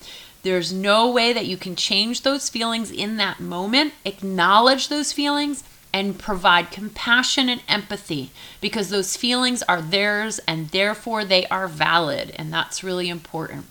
There's 0.43 0.73
no 0.73 1.11
way 1.11 1.33
that 1.33 1.47
you 1.47 1.57
can 1.57 1.75
change 1.75 2.23
those 2.23 2.49
feelings 2.49 2.91
in 2.91 3.17
that 3.17 3.41
moment. 3.41 3.95
Acknowledge 4.05 4.89
those 4.89 5.13
feelings 5.13 5.65
and 5.93 6.19
provide 6.19 6.71
compassion 6.71 7.49
and 7.49 7.63
empathy 7.69 8.31
because 8.61 8.91
those 8.91 9.17
feelings 9.17 9.63
are 9.63 9.81
theirs 9.81 10.41
and 10.47 10.69
therefore 10.69 11.25
they 11.25 11.47
are 11.47 11.69
valid. 11.69 12.35
And 12.37 12.53
that's 12.53 12.85
really 12.85 13.09
important. 13.09 13.67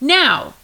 Now, 0.00 0.54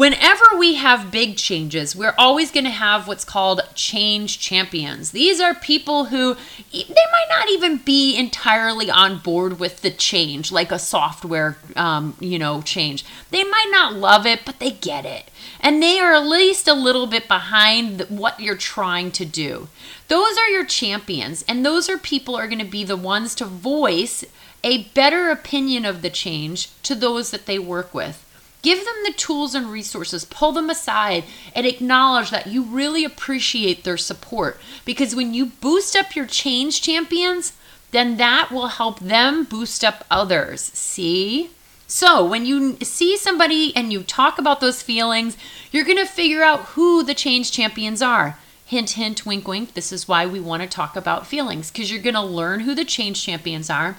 Whenever 0.00 0.56
we 0.56 0.76
have 0.76 1.10
big 1.10 1.36
changes, 1.36 1.94
we're 1.94 2.14
always 2.16 2.50
going 2.50 2.64
to 2.64 2.70
have 2.70 3.06
what's 3.06 3.22
called 3.22 3.60
change 3.74 4.40
champions. 4.40 5.10
These 5.10 5.40
are 5.42 5.54
people 5.54 6.06
who 6.06 6.36
they 6.72 6.86
might 6.86 7.26
not 7.28 7.50
even 7.50 7.76
be 7.76 8.16
entirely 8.16 8.90
on 8.90 9.18
board 9.18 9.60
with 9.60 9.82
the 9.82 9.90
change, 9.90 10.50
like 10.50 10.72
a 10.72 10.78
software, 10.78 11.58
um, 11.76 12.16
you 12.18 12.38
know, 12.38 12.62
change. 12.62 13.04
They 13.30 13.44
might 13.44 13.68
not 13.70 13.92
love 13.92 14.24
it, 14.24 14.46
but 14.46 14.58
they 14.58 14.70
get 14.70 15.04
it, 15.04 15.30
and 15.60 15.82
they 15.82 15.98
are 15.98 16.14
at 16.14 16.24
least 16.24 16.66
a 16.66 16.72
little 16.72 17.06
bit 17.06 17.28
behind 17.28 18.00
what 18.08 18.40
you're 18.40 18.56
trying 18.56 19.10
to 19.10 19.26
do. 19.26 19.68
Those 20.08 20.38
are 20.38 20.48
your 20.48 20.64
champions, 20.64 21.44
and 21.46 21.62
those 21.62 21.90
are 21.90 21.98
people 21.98 22.34
are 22.36 22.46
going 22.46 22.58
to 22.58 22.64
be 22.64 22.84
the 22.84 22.96
ones 22.96 23.34
to 23.34 23.44
voice 23.44 24.24
a 24.64 24.84
better 24.94 25.28
opinion 25.28 25.84
of 25.84 26.00
the 26.00 26.08
change 26.08 26.70
to 26.84 26.94
those 26.94 27.32
that 27.32 27.44
they 27.44 27.58
work 27.58 27.92
with. 27.92 28.24
Give 28.62 28.84
them 28.84 28.94
the 29.04 29.12
tools 29.12 29.54
and 29.54 29.70
resources, 29.70 30.24
pull 30.24 30.52
them 30.52 30.68
aside, 30.68 31.24
and 31.54 31.66
acknowledge 31.66 32.30
that 32.30 32.46
you 32.46 32.62
really 32.62 33.04
appreciate 33.04 33.84
their 33.84 33.96
support. 33.96 34.60
Because 34.84 35.14
when 35.14 35.32
you 35.32 35.46
boost 35.46 35.96
up 35.96 36.14
your 36.14 36.26
change 36.26 36.82
champions, 36.82 37.54
then 37.90 38.18
that 38.18 38.50
will 38.50 38.68
help 38.68 39.00
them 39.00 39.44
boost 39.44 39.82
up 39.82 40.04
others. 40.10 40.60
See? 40.74 41.50
So, 41.86 42.24
when 42.24 42.46
you 42.46 42.76
see 42.82 43.16
somebody 43.16 43.74
and 43.74 43.92
you 43.92 44.04
talk 44.04 44.38
about 44.38 44.60
those 44.60 44.80
feelings, 44.80 45.36
you're 45.72 45.84
going 45.84 45.96
to 45.96 46.06
figure 46.06 46.42
out 46.42 46.60
who 46.60 47.02
the 47.02 47.14
change 47.14 47.50
champions 47.50 48.00
are. 48.00 48.38
Hint, 48.64 48.90
hint, 48.90 49.26
wink, 49.26 49.48
wink. 49.48 49.74
This 49.74 49.90
is 49.90 50.06
why 50.06 50.24
we 50.24 50.38
want 50.38 50.62
to 50.62 50.68
talk 50.68 50.94
about 50.94 51.26
feelings 51.26 51.72
because 51.72 51.90
you're 51.90 52.00
going 52.00 52.14
to 52.14 52.22
learn 52.22 52.60
who 52.60 52.76
the 52.76 52.84
change 52.84 53.24
champions 53.24 53.68
are. 53.68 53.96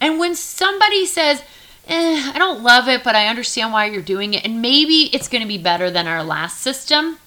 And 0.00 0.18
when 0.18 0.34
somebody 0.34 1.04
says, 1.04 1.42
eh, 1.88 2.32
I 2.34 2.38
don't 2.38 2.62
love 2.62 2.88
it, 2.88 3.04
but 3.04 3.14
I 3.14 3.28
understand 3.28 3.72
why 3.72 3.86
you're 3.86 4.02
doing 4.02 4.34
it. 4.34 4.44
And 4.44 4.62
maybe 4.62 5.10
it's 5.14 5.28
going 5.28 5.42
to 5.42 5.48
be 5.48 5.58
better 5.58 5.90
than 5.90 6.06
our 6.06 6.22
last 6.22 6.60
system. 6.60 7.18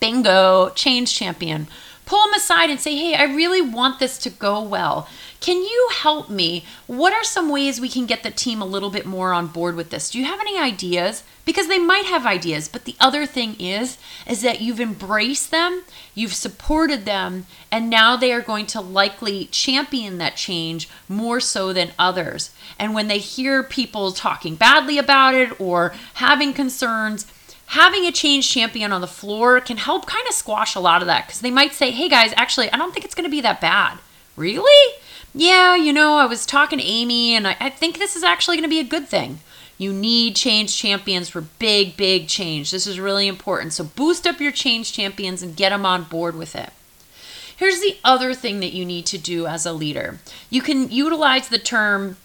Bingo, 0.00 0.70
change 0.70 1.14
champion. 1.14 1.66
Pull 2.04 2.24
them 2.24 2.34
aside 2.34 2.70
and 2.70 2.80
say, 2.80 2.96
hey, 2.96 3.14
I 3.14 3.24
really 3.24 3.62
want 3.62 3.98
this 3.98 4.18
to 4.18 4.30
go 4.30 4.62
well. 4.62 5.08
Can 5.42 5.60
you 5.60 5.88
help 5.92 6.30
me? 6.30 6.64
What 6.86 7.12
are 7.12 7.24
some 7.24 7.48
ways 7.48 7.80
we 7.80 7.88
can 7.88 8.06
get 8.06 8.22
the 8.22 8.30
team 8.30 8.62
a 8.62 8.64
little 8.64 8.90
bit 8.90 9.04
more 9.04 9.32
on 9.32 9.48
board 9.48 9.74
with 9.74 9.90
this? 9.90 10.08
Do 10.08 10.20
you 10.20 10.24
have 10.24 10.38
any 10.38 10.56
ideas? 10.56 11.24
Because 11.44 11.66
they 11.66 11.80
might 11.80 12.04
have 12.04 12.24
ideas, 12.24 12.68
but 12.68 12.84
the 12.84 12.94
other 13.00 13.26
thing 13.26 13.56
is 13.58 13.98
is 14.24 14.42
that 14.42 14.60
you've 14.60 14.80
embraced 14.80 15.50
them, 15.50 15.82
you've 16.14 16.32
supported 16.32 17.04
them, 17.04 17.46
and 17.72 17.90
now 17.90 18.14
they 18.14 18.32
are 18.32 18.40
going 18.40 18.66
to 18.66 18.80
likely 18.80 19.46
champion 19.46 20.18
that 20.18 20.36
change 20.36 20.88
more 21.08 21.40
so 21.40 21.72
than 21.72 21.90
others. 21.98 22.50
And 22.78 22.94
when 22.94 23.08
they 23.08 23.18
hear 23.18 23.64
people 23.64 24.12
talking 24.12 24.54
badly 24.54 24.96
about 24.96 25.34
it 25.34 25.60
or 25.60 25.92
having 26.14 26.52
concerns, 26.52 27.26
having 27.66 28.06
a 28.06 28.12
change 28.12 28.48
champion 28.48 28.92
on 28.92 29.00
the 29.00 29.08
floor 29.08 29.60
can 29.60 29.78
help 29.78 30.06
kind 30.06 30.28
of 30.28 30.34
squash 30.34 30.76
a 30.76 30.80
lot 30.80 31.02
of 31.02 31.08
that 31.08 31.26
because 31.26 31.40
they 31.40 31.50
might 31.50 31.72
say, 31.72 31.90
hey 31.90 32.08
guys, 32.08 32.32
actually, 32.36 32.70
I 32.70 32.76
don't 32.76 32.94
think 32.94 33.04
it's 33.04 33.16
going 33.16 33.28
to 33.28 33.28
be 33.28 33.40
that 33.40 33.60
bad. 33.60 33.98
Really? 34.36 35.01
Yeah, 35.34 35.74
you 35.74 35.92
know, 35.92 36.16
I 36.18 36.26
was 36.26 36.44
talking 36.46 36.78
to 36.78 36.84
Amy 36.84 37.34
and 37.34 37.46
I, 37.46 37.56
I 37.60 37.70
think 37.70 37.98
this 37.98 38.16
is 38.16 38.22
actually 38.22 38.56
going 38.56 38.64
to 38.64 38.68
be 38.68 38.80
a 38.80 38.84
good 38.84 39.08
thing. 39.08 39.40
You 39.78 39.92
need 39.92 40.36
change 40.36 40.76
champions 40.76 41.28
for 41.28 41.40
big, 41.40 41.96
big 41.96 42.28
change. 42.28 42.70
This 42.70 42.86
is 42.86 43.00
really 43.00 43.26
important. 43.26 43.72
So 43.72 43.84
boost 43.84 44.26
up 44.26 44.40
your 44.40 44.52
change 44.52 44.92
champions 44.92 45.42
and 45.42 45.56
get 45.56 45.70
them 45.70 45.86
on 45.86 46.04
board 46.04 46.36
with 46.36 46.54
it. 46.54 46.70
Here's 47.56 47.80
the 47.80 47.96
other 48.04 48.34
thing 48.34 48.60
that 48.60 48.72
you 48.72 48.84
need 48.84 49.06
to 49.06 49.18
do 49.18 49.46
as 49.46 49.64
a 49.64 49.72
leader 49.72 50.18
you 50.50 50.62
can 50.62 50.90
utilize 50.90 51.48
the 51.48 51.58
term 51.58 52.16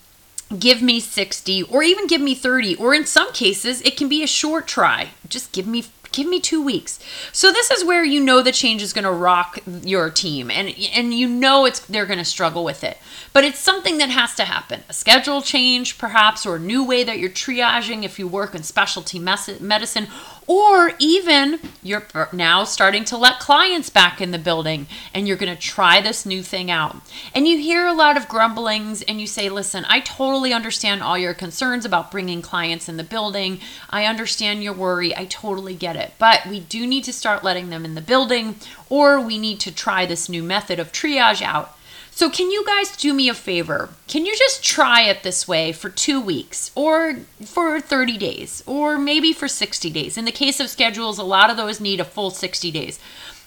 give 0.58 0.82
me 0.82 1.00
60 1.00 1.64
or 1.64 1.84
even 1.84 2.08
give 2.08 2.22
me 2.22 2.34
30 2.34 2.76
or 2.78 2.94
in 2.94 3.06
some 3.06 3.32
cases 3.34 3.82
it 3.82 3.98
can 3.98 4.10
be 4.10 4.24
a 4.24 4.28
short 4.28 4.68
try 4.68 5.10
just 5.30 5.52
give 5.52 5.68
me 5.68 5.84
give 6.18 6.28
me 6.28 6.40
two 6.40 6.62
weeks. 6.62 7.00
So 7.32 7.52
this 7.52 7.70
is 7.70 7.86
where 7.86 8.04
you 8.04 8.20
know 8.20 8.42
the 8.42 8.52
change 8.52 8.82
is 8.82 8.92
going 8.92 9.06
to 9.06 9.12
rock 9.12 9.60
your 9.84 10.10
team 10.10 10.50
and 10.50 10.76
and 10.94 11.14
you 11.14 11.28
know 11.28 11.66
it's 11.66 11.80
they're 11.82 12.08
going 12.08 12.18
to 12.18 12.26
struggle 12.26 12.64
with 12.64 12.84
it. 12.84 12.98
But 13.34 13.44
it's 13.44 13.60
something 13.60 14.00
that 14.00 14.10
has 14.10 14.34
to 14.36 14.44
happen. 14.44 14.82
A 14.90 14.94
schedule 14.94 15.42
change 15.42 16.00
perhaps 16.00 16.46
or 16.46 16.56
a 16.56 16.60
new 16.60 16.84
way 16.84 17.04
that 17.04 17.20
you're 17.20 17.30
triaging 17.30 18.04
if 18.04 18.18
you 18.18 18.28
work 18.28 18.56
in 18.56 18.64
specialty 18.64 19.20
medicine 19.20 20.08
or 20.48 20.94
even 20.98 21.60
you're 21.84 22.08
now 22.32 22.64
starting 22.64 23.04
to 23.04 23.18
let 23.18 23.40
clients 23.40 23.90
back 23.90 24.22
in 24.22 24.32
the 24.32 24.40
building 24.40 24.88
and 25.14 25.28
you're 25.28 25.38
going 25.38 25.54
to 25.54 25.62
try 25.62 26.00
this 26.00 26.26
new 26.26 26.42
thing 26.42 26.72
out. 26.72 26.96
And 27.36 27.48
you 27.48 27.58
hear 27.58 27.86
a 27.86 27.94
lot 27.94 28.16
of 28.16 28.30
grumblings 28.30 29.02
and 29.04 29.20
you 29.20 29.28
say, 29.28 29.50
listen, 29.50 29.86
I 29.90 30.00
totally 30.00 30.54
understand 30.54 31.04
all 31.04 31.18
your 31.18 31.34
concerns 31.34 31.84
about 31.84 32.12
bringing 32.12 32.42
clients 32.42 32.88
in 32.88 32.96
the 32.96 33.04
building. 33.04 33.60
I 33.90 34.06
understand 34.06 34.64
your 34.64 34.74
worry. 34.74 35.16
I 35.16 35.26
totally 35.26 35.76
get 35.76 35.98
it. 35.98 36.14
But 36.18 36.48
we 36.48 36.62
do 36.62 36.88
need 36.88 37.04
to 37.04 37.14
start 37.14 37.44
letting 37.44 37.70
them 37.70 37.84
in 37.84 37.96
the 37.96 38.02
building 38.02 38.56
or 38.90 39.20
we 39.20 39.38
need 39.38 39.60
to 39.60 39.72
try 39.74 40.06
this 40.06 40.30
new 40.30 40.42
method 40.42 40.80
of 40.80 40.94
triage 40.94 41.42
out. 41.42 41.77
So, 42.18 42.32
can 42.32 42.50
you 42.50 42.66
guys 42.66 42.98
do 42.98 43.14
me 43.14 43.30
a 43.30 43.36
favor? 43.36 43.90
Can 44.08 44.26
you 44.26 44.36
just 44.36 44.66
try 44.66 45.02
it 45.04 45.22
this 45.22 45.48
way 45.48 45.72
for 45.72 45.88
two 45.88 46.20
weeks 46.20 46.72
or 46.74 47.18
for 47.46 47.80
30 47.80 48.18
days 48.18 48.64
or 48.66 48.98
maybe 48.98 49.34
for 49.34 49.48
60 49.48 49.92
days? 49.92 50.18
In 50.18 50.26
the 50.26 50.32
case 50.32 50.60
of 50.60 50.72
schedules, 50.72 51.20
a 51.20 51.24
lot 51.24 51.52
of 51.52 51.58
those 51.58 51.80
need 51.80 52.00
a 52.00 52.04
full 52.04 52.32
60 52.32 52.72
days. 52.72 52.98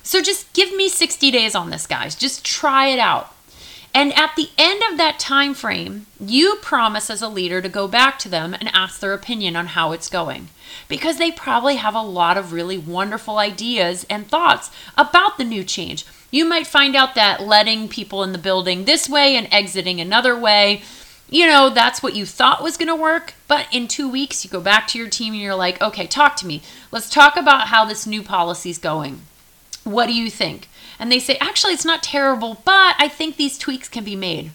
So, 0.04 0.22
just 0.22 0.52
give 0.52 0.72
me 0.72 0.88
60 0.88 1.32
days 1.32 1.56
on 1.56 1.70
this, 1.70 1.88
guys. 1.88 2.14
Just 2.14 2.44
try 2.44 2.86
it 2.86 3.00
out. 3.00 3.34
And 3.92 4.16
at 4.16 4.36
the 4.36 4.50
end 4.56 4.84
of 4.88 4.98
that 4.98 5.18
time 5.18 5.52
frame, 5.52 6.06
you 6.20 6.54
promise 6.62 7.10
as 7.10 7.22
a 7.22 7.28
leader 7.28 7.60
to 7.60 7.68
go 7.68 7.88
back 7.88 8.20
to 8.20 8.28
them 8.28 8.54
and 8.54 8.68
ask 8.72 9.00
their 9.00 9.14
opinion 9.14 9.56
on 9.56 9.66
how 9.66 9.90
it's 9.90 10.08
going. 10.08 10.46
Because 10.86 11.18
they 11.18 11.32
probably 11.32 11.74
have 11.74 11.96
a 11.96 12.02
lot 12.02 12.38
of 12.38 12.52
really 12.52 12.78
wonderful 12.78 13.38
ideas 13.38 14.06
and 14.08 14.28
thoughts 14.28 14.70
about 14.96 15.38
the 15.38 15.44
new 15.44 15.64
change. 15.64 16.06
You 16.30 16.44
might 16.44 16.66
find 16.66 16.94
out 16.94 17.14
that 17.16 17.42
letting 17.42 17.88
people 17.88 18.22
in 18.22 18.32
the 18.32 18.38
building 18.38 18.84
this 18.84 19.08
way 19.08 19.36
and 19.36 19.48
exiting 19.50 20.00
another 20.00 20.38
way, 20.38 20.82
you 21.28 21.46
know, 21.46 21.70
that's 21.70 22.02
what 22.02 22.14
you 22.14 22.26
thought 22.26 22.62
was 22.62 22.76
going 22.76 22.88
to 22.88 22.94
work. 22.94 23.34
But 23.48 23.66
in 23.72 23.88
two 23.88 24.08
weeks, 24.08 24.44
you 24.44 24.50
go 24.50 24.60
back 24.60 24.86
to 24.88 24.98
your 24.98 25.08
team 25.08 25.32
and 25.32 25.42
you're 25.42 25.54
like, 25.54 25.80
okay, 25.80 26.06
talk 26.06 26.36
to 26.36 26.46
me. 26.46 26.62
Let's 26.90 27.10
talk 27.10 27.36
about 27.36 27.68
how 27.68 27.84
this 27.84 28.06
new 28.06 28.22
policy 28.22 28.70
is 28.70 28.78
going. 28.78 29.22
What 29.84 30.06
do 30.06 30.12
you 30.12 30.30
think? 30.30 30.68
And 30.98 31.10
they 31.10 31.18
say, 31.18 31.36
actually, 31.40 31.72
it's 31.72 31.84
not 31.84 32.02
terrible, 32.02 32.60
but 32.64 32.94
I 32.98 33.08
think 33.08 33.36
these 33.36 33.58
tweaks 33.58 33.88
can 33.88 34.04
be 34.04 34.16
made. 34.16 34.50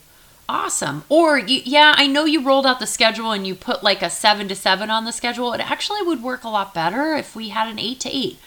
Awesome. 0.48 1.04
Or, 1.10 1.40
yeah, 1.40 1.96
I 1.98 2.06
know 2.06 2.26
you 2.26 2.44
rolled 2.44 2.68
out 2.68 2.80
the 2.80 2.86
schedule 2.86 3.32
and 3.32 3.48
you 3.48 3.56
put 3.56 3.84
like 3.84 4.04
a 4.04 4.12
seven 4.12 4.48
to 4.50 4.56
seven 4.56 4.92
on 4.92 5.06
the 5.06 5.12
schedule. 5.12 5.54
It 5.54 5.72
actually 5.72 6.04
would 6.04 6.22
work 6.22 6.44
a 6.44 6.50
lot 6.50 6.74
better 6.74 7.16
if 7.16 7.36
we 7.36 7.50
had 7.50 7.68
an 7.68 7.80
eight 7.80 8.00
to 8.02 8.16
eight. 8.16 8.38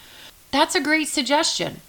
That's 0.53 0.77
a 0.77 0.81
great 0.81 1.09
suggestion. 1.09 1.81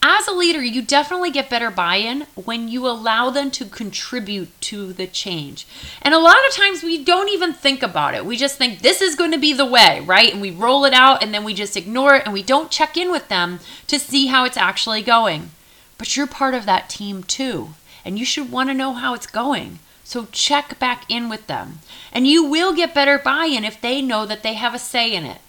As 0.00 0.28
a 0.28 0.32
leader, 0.32 0.62
you 0.62 0.80
definitely 0.80 1.32
get 1.32 1.50
better 1.50 1.70
buy 1.70 1.96
in 1.96 2.26
when 2.36 2.68
you 2.68 2.86
allow 2.86 3.30
them 3.30 3.50
to 3.52 3.64
contribute 3.64 4.48
to 4.62 4.92
the 4.92 5.08
change. 5.08 5.66
And 6.00 6.14
a 6.14 6.20
lot 6.20 6.36
of 6.48 6.54
times 6.54 6.84
we 6.84 7.02
don't 7.02 7.28
even 7.28 7.52
think 7.52 7.82
about 7.82 8.14
it. 8.14 8.24
We 8.24 8.36
just 8.36 8.58
think 8.58 8.80
this 8.80 9.02
is 9.02 9.16
going 9.16 9.32
to 9.32 9.38
be 9.38 9.52
the 9.52 9.66
way, 9.66 10.00
right? 10.00 10.32
And 10.32 10.40
we 10.40 10.52
roll 10.52 10.84
it 10.84 10.94
out 10.94 11.22
and 11.22 11.34
then 11.34 11.42
we 11.42 11.52
just 11.52 11.76
ignore 11.76 12.14
it 12.14 12.24
and 12.24 12.32
we 12.32 12.44
don't 12.44 12.70
check 12.70 12.96
in 12.96 13.10
with 13.10 13.28
them 13.28 13.58
to 13.88 13.98
see 13.98 14.26
how 14.26 14.44
it's 14.44 14.56
actually 14.56 15.02
going. 15.02 15.50
But 15.98 16.16
you're 16.16 16.28
part 16.28 16.54
of 16.54 16.64
that 16.66 16.88
team 16.88 17.24
too, 17.24 17.70
and 18.04 18.18
you 18.20 18.24
should 18.24 18.52
want 18.52 18.70
to 18.70 18.74
know 18.74 18.92
how 18.92 19.14
it's 19.14 19.26
going. 19.26 19.80
So 20.04 20.28
check 20.30 20.78
back 20.78 21.04
in 21.10 21.28
with 21.28 21.48
them. 21.48 21.80
And 22.12 22.26
you 22.26 22.44
will 22.44 22.72
get 22.72 22.94
better 22.94 23.18
buy 23.18 23.46
in 23.46 23.64
if 23.64 23.80
they 23.80 24.00
know 24.00 24.24
that 24.26 24.44
they 24.44 24.54
have 24.54 24.74
a 24.74 24.78
say 24.78 25.12
in 25.12 25.24
it. 25.24 25.40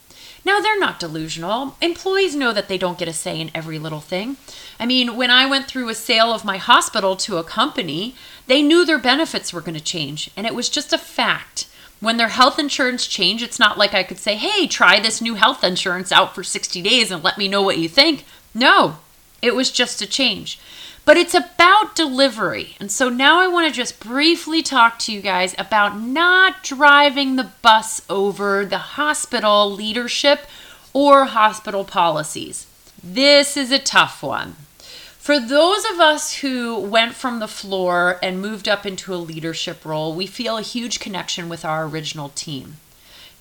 Now, 0.46 0.60
they're 0.60 0.80
not 0.80 1.00
delusional. 1.00 1.76
Employees 1.82 2.36
know 2.36 2.54
that 2.54 2.68
they 2.68 2.78
don't 2.78 2.98
get 2.98 3.08
a 3.08 3.14
say 3.14 3.40
in 3.40 3.52
every 3.54 3.78
little 3.78 4.00
thing. 4.00 4.38
I 4.80 4.86
mean, 4.86 5.16
when 5.16 5.30
I 5.30 5.46
went 5.46 5.68
through 5.68 5.90
a 5.90 5.96
sale 5.96 6.34
of 6.34 6.46
my 6.46 6.58
hospital 6.58 7.16
to 7.18 7.38
a 7.38 7.44
company, 7.44 8.16
they 8.48 8.62
knew 8.62 8.86
their 8.86 9.00
benefits 9.00 9.52
were 9.52 9.62
going 9.62 9.78
to 9.78 9.84
change, 9.84 10.32
and 10.38 10.48
it 10.48 10.56
was 10.56 10.70
just 10.70 10.94
a 10.94 10.98
fact. 10.98 11.68
When 12.00 12.18
their 12.18 12.30
health 12.30 12.58
insurance 12.58 13.06
changed, 13.06 13.44
it's 13.44 13.60
not 13.60 13.78
like 13.78 13.94
I 13.94 14.04
could 14.04 14.18
say, 14.18 14.36
hey, 14.36 14.68
try 14.68 15.00
this 15.00 15.22
new 15.22 15.36
health 15.36 15.64
insurance 15.64 16.12
out 16.12 16.34
for 16.34 16.44
60 16.44 16.82
days 16.82 17.12
and 17.12 17.24
let 17.24 17.38
me 17.38 17.50
know 17.50 17.62
what 17.62 17.78
you 17.78 17.90
think. 17.90 18.24
No, 18.54 19.00
it 19.42 19.54
was 19.54 19.70
just 19.70 20.02
a 20.02 20.08
change 20.08 20.60
but 21.06 21.18
it's 21.18 21.34
about 21.34 21.96
delivery. 21.96 22.76
And 22.80 22.92
so 22.92 23.10
now 23.10 23.40
I 23.40 23.48
want 23.48 23.68
to 23.68 23.74
just 23.74 24.00
briefly 24.00 24.62
talk 24.62 25.00
to 25.00 25.12
you 25.12 25.22
guys 25.22 25.56
about 25.58 26.00
not 26.00 26.64
driving 26.64 27.36
the 27.36 27.52
bus 27.62 28.02
over 28.10 28.66
the 28.66 28.78
hospital 28.78 29.72
leadership 29.72 30.46
or 30.94 31.26
hospital 31.26 31.84
policies. 31.84 32.68
This 33.04 33.56
is 33.56 33.72
a 33.72 33.80
tough 33.80 34.22
one. 34.22 34.56
For 35.30 35.40
those 35.40 35.86
of 35.86 36.00
us 36.00 36.38
who 36.38 36.80
went 36.80 37.14
from 37.14 37.40
the 37.40 37.48
floor 37.48 38.18
and 38.24 38.42
moved 38.42 38.68
up 38.68 38.86
into 38.86 39.14
a 39.14 39.18
leadership 39.18 39.86
role, 39.86 40.14
we 40.14 40.26
feel 40.26 40.58
a 40.58 40.64
huge 40.64 41.00
connection 41.00 41.50
with 41.50 41.64
our 41.64 41.86
original 41.86 42.30
team. 42.30 42.78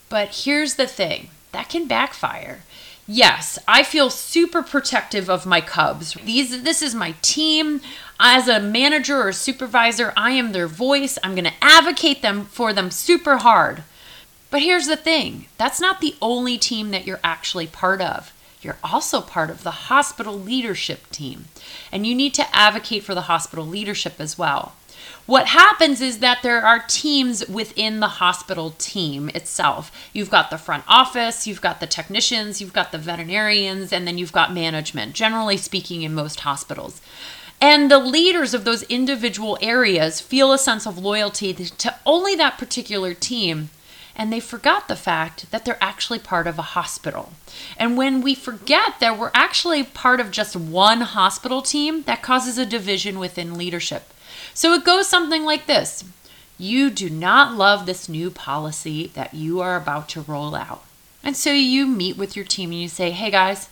But 0.09 0.43
here's 0.45 0.75
the 0.75 0.87
thing 0.87 1.31
that 1.53 1.69
can 1.69 1.87
backfire. 1.87 2.62
Yes, 3.11 3.59
I 3.67 3.85
feel 3.85 4.11
super 4.11 4.62
protective 4.62 5.31
of 5.31 5.47
my 5.47 5.62
cubs. 5.62 6.12
These 6.12 6.62
this 6.62 6.83
is 6.83 6.95
my 6.95 7.15
team. 7.23 7.81
As 8.21 8.49
a 8.49 8.61
manager 8.61 9.27
or 9.27 9.33
supervisor, 9.33 10.12
I 10.15 10.33
am 10.33 10.53
their 10.53 10.67
voice. 10.67 11.19
I'm 11.25 11.35
going 11.35 11.45
to 11.45 11.65
advocate 11.65 12.21
them 12.21 12.45
for 12.45 12.75
them 12.75 12.91
super 12.91 13.38
hard. 13.38 13.83
But 14.50 14.61
here's 14.61 14.87
the 14.87 14.97
thing, 14.97 15.47
that's 15.57 15.81
not 15.81 16.00
the 16.03 16.17
only 16.21 16.59
team 16.59 16.91
that 16.91 17.07
you're 17.07 17.21
actually 17.25 17.67
part 17.67 18.03
of. 18.03 18.33
You're 18.61 18.79
also 18.85 19.21
part 19.23 19.49
of 19.49 19.62
the 19.62 19.88
hospital 19.88 20.38
leadership 20.38 21.09
team, 21.11 21.47
and 21.91 22.07
you 22.07 22.15
need 22.15 22.35
to 22.35 22.57
advocate 22.57 23.05
for 23.05 23.15
the 23.15 23.23
hospital 23.23 23.67
leadership 23.67 24.15
as 24.19 24.37
well. 24.37 24.75
What 25.26 25.49
happens 25.49 26.00
is 26.00 26.19
that 26.21 26.43
there 26.43 26.64
are 26.64 26.85
teams 26.88 27.47
within 27.49 28.00
the 28.00 28.09
hospital 28.09 28.75
team 28.78 29.28
itself. 29.31 29.93
You've 30.12 30.31
got 30.31 30.50
the 30.50 30.59
front 30.59 30.85
office, 30.88 31.47
you've 31.47 31.61
got 31.61 31.81
the 31.81 31.87
technicians, 31.87 32.61
you've 32.61 32.73
got 32.73 32.93
the 32.93 32.99
veterinarians, 32.99 33.93
and 33.93 34.07
then 34.07 34.19
you've 34.19 34.33
got 34.33 34.55
management, 34.55 35.12
generally 35.12 35.57
speaking, 35.57 36.02
in 36.02 36.14
most 36.14 36.40
hospitals. 36.40 37.00
And 37.61 37.90
the 37.90 37.99
leaders 37.99 38.55
of 38.55 38.64
those 38.64 38.85
individual 38.85 39.59
areas 39.61 40.21
feel 40.21 40.52
a 40.52 40.59
sense 40.59 40.87
of 40.87 40.97
loyalty 40.97 41.52
to 41.52 41.95
only 42.07 42.35
that 42.37 42.57
particular 42.57 43.14
team 43.14 43.71
and 44.19 44.33
they 44.33 44.40
forgot 44.40 44.88
the 44.88 44.97
fact 44.97 45.49
that 45.52 45.64
they're 45.64 45.78
actually 45.81 46.19
part 46.19 46.49
of 46.49 46.59
a 46.59 46.62
hospital. 46.75 47.33
And 47.76 47.97
when 47.97 48.21
we 48.21 48.35
forget 48.35 48.99
that 48.99 49.17
we're 49.17 49.31
actually 49.33 49.85
part 49.85 50.19
of 50.19 50.33
just 50.33 50.57
one 50.57 51.02
hospital 51.02 51.62
team, 51.62 52.02
that 52.02 52.21
causes 52.21 52.59
a 52.59 52.67
division 52.67 53.21
within 53.21 53.57
leadership. 53.57 54.12
So 54.59 54.73
it 54.73 54.83
goes 54.83 55.07
something 55.07 55.45
like 55.45 55.67
this 55.67 56.03
You 56.59 56.91
do 56.91 57.09
not 57.09 57.55
love 57.55 57.87
this 57.87 58.09
new 58.09 58.29
policy 58.29 59.12
that 59.15 59.33
you 59.33 59.61
are 59.61 59.77
about 59.77 60.09
to 60.09 60.23
roll 60.23 60.57
out. 60.57 60.83
And 61.23 61.37
so 61.37 61.53
you 61.53 61.87
meet 61.87 62.17
with 62.17 62.35
your 62.35 62.45
team 62.45 62.73
and 62.73 62.81
you 62.81 62.88
say, 62.88 63.12
Hey 63.12 63.31
guys, 63.31 63.69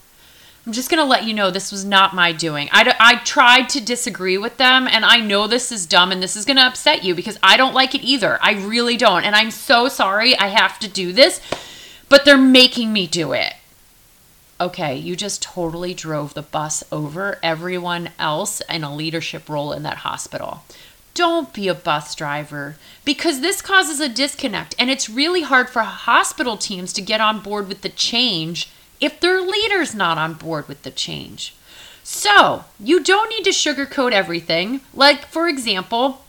I'm 0.65 0.73
just 0.73 0.89
going 0.89 1.03
to 1.03 1.05
let 1.05 1.25
you 1.25 1.35
know 1.35 1.51
this 1.51 1.73
was 1.73 1.85
not 1.85 2.15
my 2.15 2.31
doing. 2.31 2.69
I, 2.71 2.95
I 3.01 3.17
tried 3.17 3.69
to 3.71 3.85
disagree 3.85 4.39
with 4.39 4.59
them, 4.59 4.87
and 4.87 5.05
I 5.05 5.19
know 5.19 5.49
this 5.49 5.73
is 5.73 5.87
dumb 5.87 6.13
and 6.13 6.23
this 6.23 6.37
is 6.37 6.45
going 6.45 6.57
to 6.57 6.63
upset 6.63 7.03
you 7.03 7.17
because 7.17 7.37
I 7.43 7.57
don't 7.57 7.75
like 7.75 7.97
it 7.97 8.05
either. 8.05 8.39
I 8.41 8.53
really 8.53 8.97
don't. 8.97 9.25
And 9.25 9.35
I'm 9.35 9.51
so 9.51 9.89
sorry 9.89 10.39
I 10.39 10.47
have 10.47 10.79
to 10.79 10.89
do 10.89 11.13
this, 11.13 11.41
but 12.09 12.25
they're 12.25 12.39
making 12.39 12.93
me 12.93 13.09
do 13.09 13.33
it 13.33 13.55
okay, 14.61 14.97
you 14.97 15.17
just 15.17 15.43
totally 15.43 15.95
drove 15.95 16.35
the 16.35 16.43
bus 16.43 16.83
over 16.91 17.39
everyone 17.43 18.11
else 18.19 18.61
in 18.69 18.85
a 18.85 18.95
leadership 18.95 19.49
role 19.49 19.73
in 19.73 19.83
that 19.83 19.99
hospital. 19.99 20.63
Don't 21.15 21.53
be 21.53 21.69
a 21.69 21.75
bus 21.75 22.15
driver 22.15 22.77
because 23.05 23.41
this 23.41 23.63
causes 23.63 24.01
a 24.01 24.09
disconnect, 24.09 24.75
and 24.79 24.91
it's 24.91 25.09
really 25.09 25.43
hard 25.43 25.71
for 25.71 25.81
hospital 25.81 26.57
teams 26.57 26.93
to 26.93 27.03
get 27.03 27.21
on 27.21 27.41
board 27.41 27.69
with 27.69 27.83
the 27.83 27.89
change 27.89 28.71
if 29.01 29.21
their 29.21 29.41
leader's 29.41 29.95
not 29.95 30.19
on 30.19 30.35
board 30.35 30.69
with 30.69 30.83
the 30.83 30.91
change. 30.91 31.55
So, 32.03 32.65
you 32.79 33.03
don't 33.03 33.31
need 33.31 33.45
to 33.45 33.51
sugarcoat 33.51 34.13
everything. 34.13 34.81
Like, 34.95 35.27
for 35.27 35.49
example, 35.49 36.25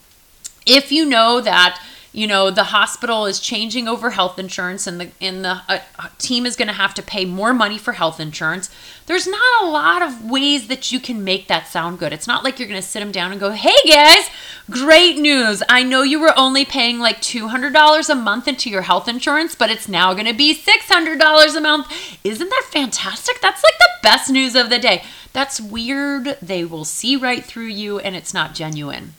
if 0.66 0.92
you 0.92 1.06
know 1.06 1.40
that 1.42 1.82
you 2.18 2.26
know 2.26 2.50
the 2.50 2.64
hospital 2.64 3.28
is 3.28 3.40
changing 3.40 3.88
over 3.88 4.10
health 4.10 4.40
insurance 4.40 4.88
and 4.88 5.00
the 5.00 5.12
and 5.22 5.46
the 5.46 5.62
uh, 5.70 5.80
team 6.18 6.48
is 6.48 6.56
going 6.56 6.68
to 6.68 6.74
have 6.74 6.96
to 6.96 7.04
pay 7.04 7.26
more 7.26 7.54
money 7.54 7.78
for 7.78 7.94
health 7.94 8.20
insurance. 8.20 8.72
There's 9.06 9.28
not 9.28 9.62
a 9.62 9.68
lot 9.68 10.02
of 10.02 10.28
ways 10.28 10.68
that 10.68 10.92
you 10.92 11.00
can 11.00 11.24
make 11.24 11.48
that 11.48 11.68
sound 11.68 12.00
good. 12.00 12.12
It's 12.12 12.26
not 12.26 12.44
like 12.44 12.58
you're 12.58 12.68
going 12.68 12.82
to 12.82 12.88
sit 12.88 13.02
them 13.02 13.12
down 13.12 13.32
and 13.32 13.40
go 13.40 13.52
hey 13.52 13.76
guys 13.88 14.32
great 14.68 15.20
news. 15.20 15.62
I 15.70 15.84
know 15.84 16.02
you 16.02 16.20
were 16.20 16.34
only 16.36 16.66
paying 16.66 16.98
like 16.98 17.22
$200 17.22 18.10
a 18.10 18.16
month 18.16 18.48
into 18.48 18.72
your 18.72 18.82
health 18.82 19.08
insurance 19.08 19.54
but 19.54 19.70
it's 19.70 19.88
now 19.88 20.16
going 20.16 20.26
to 20.26 20.34
be 20.34 20.56
$600 20.56 21.56
a 21.56 21.62
month. 21.62 22.18
Isn't 22.24 22.50
that 22.50 22.70
fantastic? 22.72 23.40
That's 23.42 23.64
like 23.64 23.78
the 23.78 23.90
best 24.02 24.32
news 24.32 24.56
of 24.56 24.72
the 24.72 24.80
day. 24.80 25.04
That's 25.34 25.62
weird. 25.62 26.36
They 26.42 26.66
will 26.66 26.84
see 26.84 27.16
right 27.16 27.46
through 27.46 27.68
you 27.68 28.00
and 28.00 28.16
it's 28.16 28.34
not 28.34 28.56
genuine. 28.56 29.14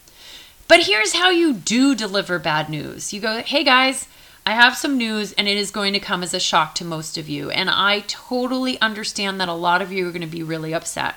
But 0.69 0.85
here's 0.85 1.15
how 1.15 1.31
you 1.31 1.55
do 1.55 1.95
deliver 1.95 2.39
bad 2.39 2.69
news 2.69 3.15
you 3.15 3.21
go, 3.21 3.41
hey 3.41 3.65
guys, 3.65 4.07
I 4.45 4.53
have 4.53 4.77
some 4.77 4.99
news 4.99 5.33
and 5.33 5.49
it 5.49 5.57
is 5.57 5.71
going 5.71 5.95
to 5.95 5.99
come 5.99 6.23
as 6.23 6.35
a 6.35 6.41
shock 6.41 6.75
to 6.77 6.85
most 6.85 7.17
of 7.17 7.27
you. 7.27 7.51
And 7.51 7.71
I 7.71 8.01
totally 8.07 8.79
understand 8.81 9.41
that 9.41 9.49
a 9.49 9.55
lot 9.55 9.81
of 9.81 9.93
you 9.93 10.07
are 10.07 10.13
going 10.13 10.21
to 10.21 10.27
be 10.27 10.43
really 10.43 10.75
upset. 10.75 11.17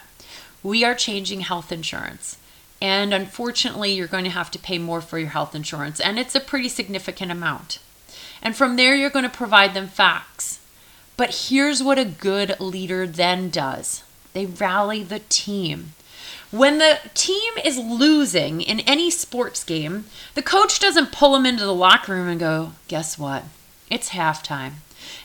We 0.64 0.86
are 0.86 0.96
changing 0.96 1.42
health 1.42 1.72
insurance. 1.72 2.38
And 2.82 3.14
unfortunately, 3.14 3.92
you're 3.94 4.08
going 4.08 4.24
to 4.24 4.30
have 4.30 4.52
to 4.52 4.60
pay 4.60 4.78
more 4.78 5.02
for 5.02 5.20
your 5.20 5.30
health 5.30 5.54
insurance. 5.54 6.00
And 6.00 6.18
it's 6.18 6.34
a 6.34 6.40
pretty 6.40 6.70
significant 6.70 7.32
amount. 7.32 7.80
And 8.42 8.56
from 8.56 8.76
there, 8.76 8.96
you're 8.96 9.10
going 9.10 9.24
to 9.24 9.30
provide 9.30 9.74
them 9.74 9.88
facts. 9.88 10.60
But 11.18 11.48
here's 11.50 11.84
what 11.84 12.00
a 12.00 12.06
good 12.06 12.60
leader 12.60 13.06
then 13.06 13.50
does 13.50 14.04
they 14.34 14.46
rally 14.46 15.04
the 15.04 15.20
team. 15.20 15.92
When 16.52 16.80
the 16.80 17.00
team 17.14 17.54
is 17.64 17.78
losing 17.78 18.60
in 18.60 18.82
any 18.82 19.10
sports 19.10 19.64
game, 19.64 20.06
the 20.36 20.42
coach 20.42 20.80
doesn't 20.80 21.14
pull 21.14 21.32
them 21.32 21.46
into 21.46 21.64
the 21.64 21.74
locker 21.74 22.14
room 22.14 22.28
and 22.28 22.40
go, 22.40 22.74
Guess 22.90 23.18
what? 23.18 23.46
It's 23.90 24.10
halftime. 24.10 24.74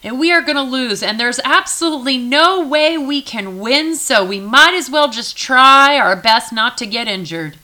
And 0.02 0.20
we 0.20 0.32
are 0.32 0.40
going 0.40 0.56
to 0.56 0.62
lose, 0.62 1.02
and 1.02 1.18
there's 1.18 1.40
absolutely 1.44 2.16
no 2.16 2.64
way 2.64 2.96
we 2.96 3.22
can 3.22 3.58
win, 3.58 3.96
so 3.96 4.24
we 4.24 4.40
might 4.40 4.74
as 4.74 4.88
well 4.88 5.08
just 5.10 5.36
try 5.36 5.98
our 5.98 6.16
best 6.16 6.52
not 6.52 6.78
to 6.78 6.86
get 6.86 7.08
injured. 7.08 7.56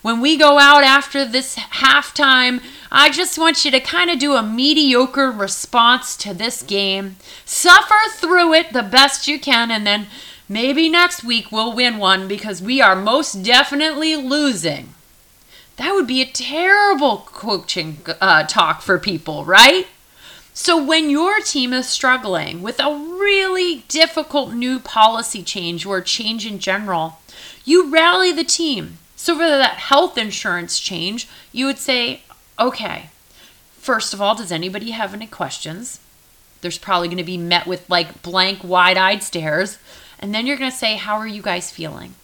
When 0.00 0.20
we 0.20 0.36
go 0.36 0.58
out 0.58 0.84
after 0.84 1.24
this 1.24 1.56
halftime, 1.56 2.62
I 2.90 3.10
just 3.10 3.36
want 3.36 3.64
you 3.64 3.72
to 3.72 3.80
kind 3.80 4.10
of 4.10 4.20
do 4.20 4.36
a 4.36 4.42
mediocre 4.42 5.30
response 5.30 6.16
to 6.18 6.32
this 6.32 6.62
game. 6.62 7.16
Suffer 7.44 8.08
through 8.12 8.54
it 8.54 8.72
the 8.72 8.84
best 8.84 9.26
you 9.26 9.40
can, 9.40 9.72
and 9.72 9.84
then 9.84 10.06
maybe 10.48 10.88
next 10.88 11.22
week 11.24 11.52
we'll 11.52 11.74
win 11.74 11.98
one 11.98 12.28
because 12.28 12.62
we 12.62 12.80
are 12.80 12.96
most 12.96 13.42
definitely 13.42 14.16
losing. 14.16 14.94
That 15.76 15.94
would 15.94 16.06
be 16.06 16.20
a 16.20 16.26
terrible 16.26 17.18
coaching 17.18 17.98
uh, 18.20 18.44
talk 18.44 18.82
for 18.82 18.98
people, 18.98 19.44
right? 19.44 19.86
So, 20.52 20.82
when 20.82 21.08
your 21.08 21.38
team 21.38 21.72
is 21.72 21.88
struggling 21.88 22.62
with 22.62 22.80
a 22.80 22.92
really 22.92 23.84
difficult 23.86 24.52
new 24.52 24.80
policy 24.80 25.44
change 25.44 25.86
or 25.86 26.00
change 26.00 26.44
in 26.44 26.58
general, 26.58 27.20
you 27.64 27.88
rally 27.88 28.32
the 28.32 28.42
team. 28.42 28.98
So, 29.14 29.36
for 29.36 29.46
that 29.46 29.76
health 29.76 30.18
insurance 30.18 30.80
change, 30.80 31.28
you 31.52 31.66
would 31.66 31.78
say, 31.78 32.22
okay, 32.58 33.10
first 33.76 34.12
of 34.12 34.20
all, 34.20 34.34
does 34.34 34.50
anybody 34.50 34.90
have 34.90 35.14
any 35.14 35.28
questions? 35.28 36.00
There's 36.60 36.76
probably 36.76 37.06
going 37.06 37.18
to 37.18 37.24
be 37.24 37.38
met 37.38 37.68
with 37.68 37.88
like 37.88 38.22
blank, 38.22 38.64
wide 38.64 38.96
eyed 38.96 39.22
stares. 39.22 39.78
And 40.18 40.34
then 40.34 40.46
you're 40.46 40.56
going 40.56 40.70
to 40.70 40.76
say, 40.76 40.96
how 40.96 41.16
are 41.16 41.26
you 41.26 41.42
guys 41.42 41.70
feeling? 41.70 42.14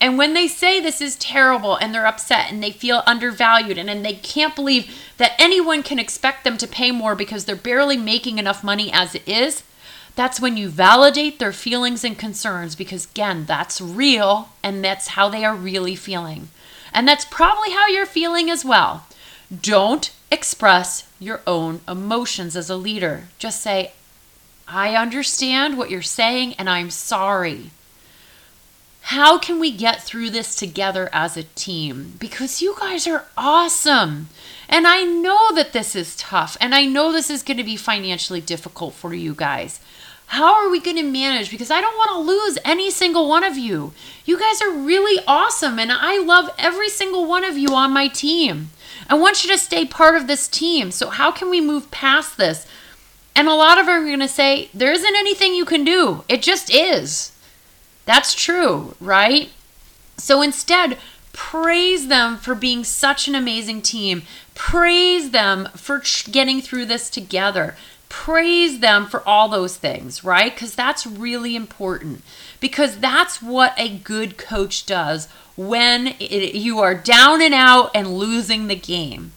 And 0.00 0.16
when 0.16 0.32
they 0.32 0.48
say 0.48 0.80
this 0.80 1.00
is 1.02 1.16
terrible 1.16 1.76
and 1.76 1.94
they're 1.94 2.06
upset 2.06 2.50
and 2.50 2.62
they 2.62 2.70
feel 2.70 3.02
undervalued 3.06 3.76
and, 3.76 3.90
and 3.90 4.04
they 4.04 4.14
can't 4.14 4.56
believe 4.56 4.96
that 5.18 5.34
anyone 5.38 5.82
can 5.82 5.98
expect 5.98 6.42
them 6.42 6.56
to 6.56 6.66
pay 6.66 6.90
more 6.90 7.14
because 7.14 7.44
they're 7.44 7.54
barely 7.54 7.98
making 7.98 8.38
enough 8.38 8.64
money 8.64 8.90
as 8.92 9.14
it 9.14 9.28
is, 9.28 9.62
that's 10.16 10.40
when 10.40 10.56
you 10.56 10.68
validate 10.68 11.38
their 11.38 11.52
feelings 11.52 12.02
and 12.02 12.18
concerns 12.18 12.74
because, 12.74 13.06
again, 13.06 13.44
that's 13.44 13.80
real 13.80 14.48
and 14.62 14.82
that's 14.82 15.08
how 15.08 15.28
they 15.28 15.44
are 15.44 15.54
really 15.54 15.94
feeling. 15.94 16.48
And 16.92 17.06
that's 17.06 17.24
probably 17.26 17.70
how 17.70 17.86
you're 17.86 18.06
feeling 18.06 18.50
as 18.50 18.64
well. 18.64 19.06
Don't 19.62 20.10
express 20.30 21.08
your 21.18 21.40
own 21.46 21.80
emotions 21.86 22.56
as 22.56 22.70
a 22.70 22.76
leader. 22.76 23.24
Just 23.38 23.60
say, 23.60 23.92
I 24.72 24.94
understand 24.94 25.76
what 25.76 25.90
you're 25.90 26.00
saying 26.00 26.54
and 26.54 26.70
I'm 26.70 26.90
sorry. 26.90 27.70
How 29.02 29.38
can 29.38 29.58
we 29.58 29.72
get 29.72 30.02
through 30.02 30.30
this 30.30 30.54
together 30.54 31.10
as 31.12 31.36
a 31.36 31.42
team? 31.42 32.14
Because 32.20 32.62
you 32.62 32.76
guys 32.78 33.08
are 33.08 33.24
awesome. 33.36 34.28
And 34.68 34.86
I 34.86 35.02
know 35.02 35.52
that 35.54 35.72
this 35.72 35.96
is 35.96 36.14
tough, 36.14 36.56
and 36.60 36.76
I 36.76 36.84
know 36.84 37.10
this 37.10 37.28
is 37.28 37.42
going 37.42 37.56
to 37.56 37.64
be 37.64 37.76
financially 37.76 38.40
difficult 38.40 38.94
for 38.94 39.12
you 39.12 39.34
guys. 39.34 39.80
How 40.26 40.54
are 40.54 40.70
we 40.70 40.78
going 40.78 40.96
to 40.96 41.02
manage? 41.02 41.50
Because 41.50 41.72
I 41.72 41.80
don't 41.80 41.96
want 41.96 42.10
to 42.10 42.32
lose 42.32 42.58
any 42.64 42.88
single 42.88 43.28
one 43.28 43.42
of 43.42 43.58
you. 43.58 43.92
You 44.24 44.38
guys 44.38 44.62
are 44.62 44.70
really 44.70 45.20
awesome, 45.26 45.80
and 45.80 45.90
I 45.90 46.18
love 46.18 46.54
every 46.56 46.88
single 46.88 47.26
one 47.26 47.42
of 47.42 47.58
you 47.58 47.74
on 47.74 47.92
my 47.92 48.06
team. 48.06 48.70
I 49.08 49.14
want 49.14 49.42
you 49.42 49.50
to 49.50 49.58
stay 49.58 49.84
part 49.84 50.14
of 50.14 50.28
this 50.28 50.46
team. 50.46 50.92
So, 50.92 51.10
how 51.10 51.32
can 51.32 51.50
we 51.50 51.60
move 51.60 51.90
past 51.90 52.36
this? 52.36 52.64
And 53.34 53.48
a 53.48 53.54
lot 53.54 53.78
of 53.78 53.86
them 53.86 54.02
are 54.02 54.06
going 54.06 54.20
to 54.20 54.28
say, 54.28 54.68
There 54.74 54.92
isn't 54.92 55.16
anything 55.16 55.54
you 55.54 55.64
can 55.64 55.84
do. 55.84 56.24
It 56.28 56.42
just 56.42 56.72
is. 56.72 57.32
That's 58.04 58.34
true, 58.34 58.96
right? 59.00 59.50
So 60.16 60.42
instead, 60.42 60.98
praise 61.32 62.08
them 62.08 62.36
for 62.36 62.54
being 62.54 62.84
such 62.84 63.28
an 63.28 63.34
amazing 63.34 63.82
team. 63.82 64.22
Praise 64.54 65.30
them 65.30 65.68
for 65.74 66.02
getting 66.30 66.60
through 66.60 66.86
this 66.86 67.08
together. 67.08 67.76
Praise 68.08 68.80
them 68.80 69.06
for 69.06 69.26
all 69.26 69.48
those 69.48 69.76
things, 69.76 70.24
right? 70.24 70.52
Because 70.52 70.74
that's 70.74 71.06
really 71.06 71.54
important. 71.54 72.22
Because 72.58 72.98
that's 72.98 73.40
what 73.40 73.72
a 73.78 73.88
good 73.88 74.36
coach 74.36 74.84
does 74.84 75.28
when 75.56 76.08
it, 76.18 76.54
you 76.54 76.80
are 76.80 76.94
down 76.94 77.40
and 77.40 77.54
out 77.54 77.90
and 77.94 78.18
losing 78.18 78.66
the 78.66 78.76
game. 78.76 79.32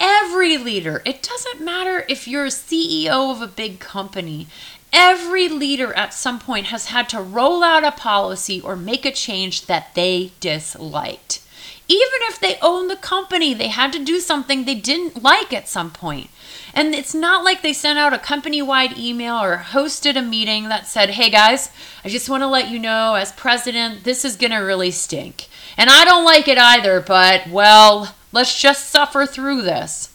Every 0.00 0.56
leader, 0.56 1.02
it 1.04 1.22
doesn't 1.22 1.64
matter 1.64 2.04
if 2.08 2.26
you're 2.26 2.46
a 2.46 2.48
CEO 2.48 3.30
of 3.30 3.42
a 3.42 3.46
big 3.46 3.78
company, 3.78 4.48
Every 4.92 5.48
leader 5.48 5.92
at 5.94 6.12
some 6.12 6.40
point 6.40 6.66
has 6.66 6.86
had 6.86 7.08
to 7.10 7.20
roll 7.20 7.62
out 7.62 7.84
a 7.84 7.92
policy 7.92 8.60
or 8.60 8.74
make 8.74 9.04
a 9.04 9.12
change 9.12 9.66
that 9.66 9.94
they 9.94 10.32
disliked. 10.40 11.40
Even 11.86 12.18
if 12.22 12.38
they 12.38 12.56
own 12.60 12.88
the 12.88 12.96
company, 12.96 13.52
they 13.52 13.68
had 13.68 13.92
to 13.92 14.04
do 14.04 14.20
something 14.20 14.64
they 14.64 14.74
didn't 14.74 15.22
like 15.22 15.52
at 15.52 15.68
some 15.68 15.90
point. 15.90 16.30
And 16.72 16.94
it's 16.94 17.14
not 17.14 17.44
like 17.44 17.62
they 17.62 17.72
sent 17.72 17.98
out 17.98 18.12
a 18.12 18.18
company 18.18 18.62
wide 18.62 18.96
email 18.96 19.36
or 19.36 19.58
hosted 19.58 20.16
a 20.16 20.22
meeting 20.22 20.68
that 20.68 20.86
said, 20.86 21.10
hey 21.10 21.30
guys, 21.30 21.70
I 22.04 22.08
just 22.08 22.28
want 22.28 22.42
to 22.42 22.46
let 22.46 22.70
you 22.70 22.78
know, 22.78 23.14
as 23.14 23.32
president, 23.32 24.04
this 24.04 24.24
is 24.24 24.36
going 24.36 24.52
to 24.52 24.58
really 24.58 24.92
stink. 24.92 25.48
And 25.76 25.90
I 25.90 26.04
don't 26.04 26.24
like 26.24 26.46
it 26.46 26.58
either, 26.58 27.00
but 27.00 27.48
well, 27.48 28.14
let's 28.32 28.60
just 28.60 28.88
suffer 28.88 29.26
through 29.26 29.62
this. 29.62 30.14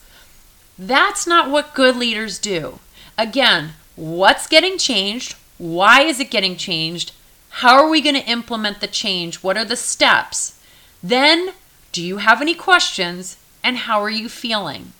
That's 0.78 1.26
not 1.26 1.50
what 1.50 1.74
good 1.74 1.96
leaders 1.96 2.38
do. 2.38 2.80
Again, 3.16 3.72
what's 3.94 4.46
getting 4.46 4.78
changed, 4.78 5.36
why 5.58 6.02
is 6.02 6.20
it 6.20 6.30
getting 6.30 6.56
changed, 6.56 7.12
how 7.48 7.76
are 7.76 7.88
we 7.88 8.02
going 8.02 8.14
to 8.14 8.30
implement 8.30 8.80
the 8.80 8.86
change, 8.86 9.36
what 9.36 9.56
are 9.56 9.64
the 9.64 9.76
steps. 9.76 10.60
Then, 11.02 11.52
do 11.92 12.02
you 12.02 12.18
have 12.18 12.42
any 12.42 12.54
questions, 12.54 13.38
and 13.64 13.78
how 13.78 14.02
are 14.02 14.10
you 14.10 14.28
feeling? 14.28 14.92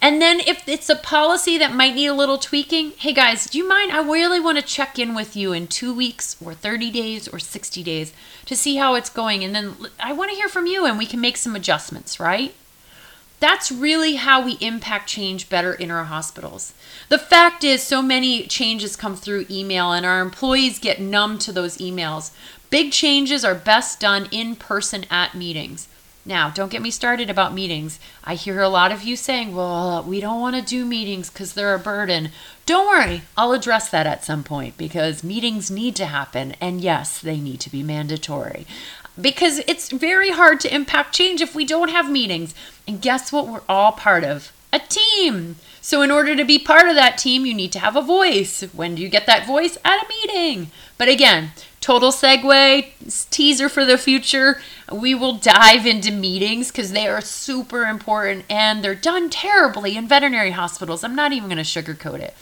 And 0.00 0.20
then, 0.20 0.40
if 0.40 0.68
it's 0.68 0.90
a 0.90 0.96
policy 0.96 1.58
that 1.58 1.74
might 1.74 1.94
need 1.94 2.08
a 2.08 2.14
little 2.14 2.38
tweaking, 2.38 2.92
hey 2.98 3.12
guys, 3.12 3.46
do 3.46 3.58
you 3.58 3.68
mind? 3.68 3.92
I 3.92 4.02
really 4.02 4.40
want 4.40 4.58
to 4.58 4.64
check 4.64 4.98
in 4.98 5.14
with 5.14 5.36
you 5.36 5.52
in 5.52 5.66
two 5.66 5.94
weeks 5.94 6.36
or 6.44 6.54
30 6.54 6.90
days 6.90 7.28
or 7.28 7.38
60 7.38 7.82
days 7.82 8.12
to 8.46 8.56
see 8.56 8.76
how 8.76 8.94
it's 8.94 9.10
going. 9.10 9.44
And 9.44 9.54
then 9.54 9.74
I 10.00 10.12
want 10.12 10.30
to 10.30 10.36
hear 10.36 10.48
from 10.48 10.66
you 10.66 10.84
and 10.84 10.98
we 10.98 11.06
can 11.06 11.20
make 11.20 11.36
some 11.36 11.56
adjustments, 11.56 12.20
right? 12.20 12.54
That's 13.42 13.72
really 13.72 14.14
how 14.14 14.44
we 14.44 14.52
impact 14.60 15.08
change 15.08 15.48
better 15.48 15.74
in 15.74 15.90
our 15.90 16.04
hospitals. 16.04 16.74
The 17.08 17.18
fact 17.18 17.64
is, 17.64 17.82
so 17.82 18.00
many 18.00 18.46
changes 18.46 18.94
come 18.94 19.16
through 19.16 19.46
email, 19.50 19.90
and 19.90 20.06
our 20.06 20.20
employees 20.20 20.78
get 20.78 21.00
numb 21.00 21.38
to 21.38 21.50
those 21.50 21.78
emails. 21.78 22.30
Big 22.70 22.92
changes 22.92 23.44
are 23.44 23.56
best 23.56 23.98
done 23.98 24.28
in 24.30 24.54
person 24.54 25.06
at 25.10 25.34
meetings. 25.34 25.88
Now, 26.24 26.50
don't 26.50 26.70
get 26.70 26.82
me 26.82 26.92
started 26.92 27.28
about 27.28 27.52
meetings. 27.52 27.98
I 28.22 28.34
hear 28.34 28.60
a 28.60 28.68
lot 28.68 28.92
of 28.92 29.02
you 29.02 29.16
saying, 29.16 29.56
well, 29.56 30.04
we 30.04 30.20
don't 30.20 30.40
want 30.40 30.54
to 30.54 30.62
do 30.62 30.84
meetings 30.84 31.28
because 31.28 31.54
they're 31.54 31.74
a 31.74 31.80
burden. 31.80 32.30
Don't 32.64 32.86
worry, 32.86 33.22
I'll 33.36 33.52
address 33.52 33.90
that 33.90 34.06
at 34.06 34.24
some 34.24 34.44
point 34.44 34.76
because 34.76 35.24
meetings 35.24 35.68
need 35.68 35.96
to 35.96 36.06
happen. 36.06 36.54
And 36.60 36.80
yes, 36.80 37.20
they 37.20 37.40
need 37.40 37.58
to 37.60 37.70
be 37.70 37.82
mandatory 37.82 38.66
because 39.20 39.58
it's 39.66 39.90
very 39.90 40.30
hard 40.30 40.60
to 40.60 40.74
impact 40.74 41.14
change 41.14 41.40
if 41.40 41.54
we 41.54 41.64
don't 41.64 41.90
have 41.90 42.10
meetings. 42.10 42.54
And 42.86 43.02
guess 43.02 43.32
what? 43.32 43.48
We're 43.48 43.62
all 43.68 43.92
part 43.92 44.24
of 44.24 44.52
a 44.72 44.78
team. 44.78 45.56
So, 45.80 46.02
in 46.02 46.10
order 46.10 46.36
to 46.36 46.44
be 46.44 46.58
part 46.58 46.88
of 46.88 46.94
that 46.94 47.18
team, 47.18 47.44
you 47.44 47.54
need 47.54 47.72
to 47.72 47.80
have 47.80 47.96
a 47.96 48.02
voice. 48.02 48.62
When 48.72 48.94
do 48.94 49.02
you 49.02 49.08
get 49.08 49.26
that 49.26 49.46
voice? 49.46 49.76
At 49.84 50.04
a 50.04 50.08
meeting. 50.08 50.70
But 50.96 51.08
again, 51.08 51.50
total 51.82 52.10
segue, 52.10 53.28
teaser 53.28 53.68
for 53.68 53.84
the 53.84 53.98
future. 53.98 54.62
We 54.90 55.14
will 55.14 55.34
dive 55.34 55.84
into 55.84 56.10
meetings 56.10 56.70
because 56.70 56.92
they 56.92 57.06
are 57.06 57.20
super 57.20 57.82
important 57.84 58.46
and 58.48 58.82
they're 58.82 58.94
done 58.94 59.28
terribly 59.28 59.96
in 59.96 60.08
veterinary 60.08 60.52
hospitals. 60.52 61.04
I'm 61.04 61.14
not 61.14 61.32
even 61.32 61.50
going 61.50 61.62
to 61.62 61.62
sugarcoat 61.62 62.20
it. 62.20 62.34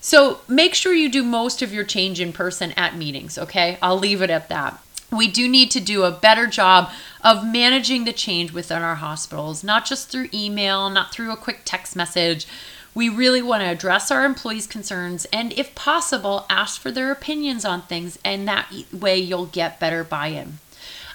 So, 0.00 0.40
make 0.48 0.74
sure 0.74 0.92
you 0.92 1.08
do 1.08 1.22
most 1.22 1.60
of 1.60 1.72
your 1.72 1.84
change 1.84 2.20
in 2.20 2.32
person 2.32 2.72
at 2.72 2.96
meetings, 2.96 3.36
okay? 3.36 3.78
I'll 3.82 3.98
leave 3.98 4.22
it 4.22 4.30
at 4.30 4.48
that 4.48 4.80
we 5.10 5.28
do 5.28 5.48
need 5.48 5.70
to 5.70 5.80
do 5.80 6.04
a 6.04 6.10
better 6.10 6.46
job 6.46 6.90
of 7.22 7.46
managing 7.46 8.04
the 8.04 8.12
change 8.12 8.52
within 8.52 8.82
our 8.82 8.96
hospitals, 8.96 9.64
not 9.64 9.86
just 9.86 10.10
through 10.10 10.28
email, 10.34 10.90
not 10.90 11.12
through 11.12 11.32
a 11.32 11.36
quick 11.36 11.60
text 11.64 11.96
message. 11.96 12.46
We 12.94 13.08
really 13.08 13.42
want 13.42 13.62
to 13.62 13.68
address 13.68 14.10
our 14.10 14.24
employees' 14.24 14.66
concerns 14.66 15.24
and, 15.26 15.52
if 15.52 15.74
possible, 15.74 16.46
ask 16.50 16.80
for 16.80 16.90
their 16.90 17.12
opinions 17.12 17.64
on 17.64 17.82
things, 17.82 18.18
and 18.24 18.48
that 18.48 18.72
way 18.92 19.18
you'll 19.18 19.46
get 19.46 19.78
better 19.78 20.02
buy 20.02 20.28
in. 20.28 20.58